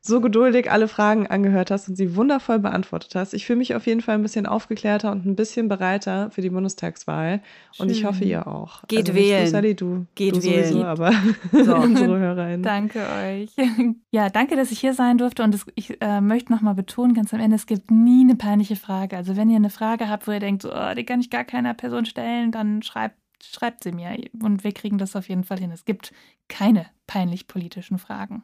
[0.02, 3.34] so geduldig alle Fragen angehört hast und sie wundervoll beantwortet hast.
[3.34, 6.50] Ich fühle mich auf jeden Fall ein bisschen aufgeklärter und ein bisschen bereiter für die
[6.50, 7.41] Bundestagswahl.
[7.72, 7.86] Schön.
[7.86, 8.84] Und ich hoffe, ihr auch.
[8.88, 9.45] Geht also wählen.
[9.45, 10.66] Du, Sally, du, Geht du wählen.
[10.66, 11.12] Sowieso, aber
[11.52, 11.76] so.
[11.84, 12.64] unsere HörerInnen.
[12.64, 13.50] Danke euch.
[14.12, 15.43] Ja, danke, dass ich hier sein durfte.
[15.43, 19.16] Und ich äh, möchte nochmal betonen, ganz am Ende, es gibt nie eine peinliche Frage.
[19.16, 21.43] Also wenn ihr eine Frage habt, wo ihr denkt, so, oh, die kann ich gar
[21.43, 25.60] keiner Person stellen, dann schreibt schreibt sie mir und wir kriegen das auf jeden Fall
[25.60, 25.72] hin.
[25.72, 26.14] Es gibt
[26.48, 28.43] keine peinlich politischen Fragen.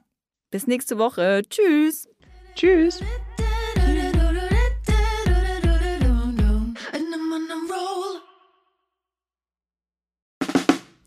[0.53, 1.41] Bis nächste Woche.
[1.49, 2.07] Tschüss.
[2.53, 2.99] Tschüss.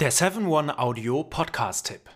[0.01, 2.16] Der 7-One Audio Podcast-Tipp.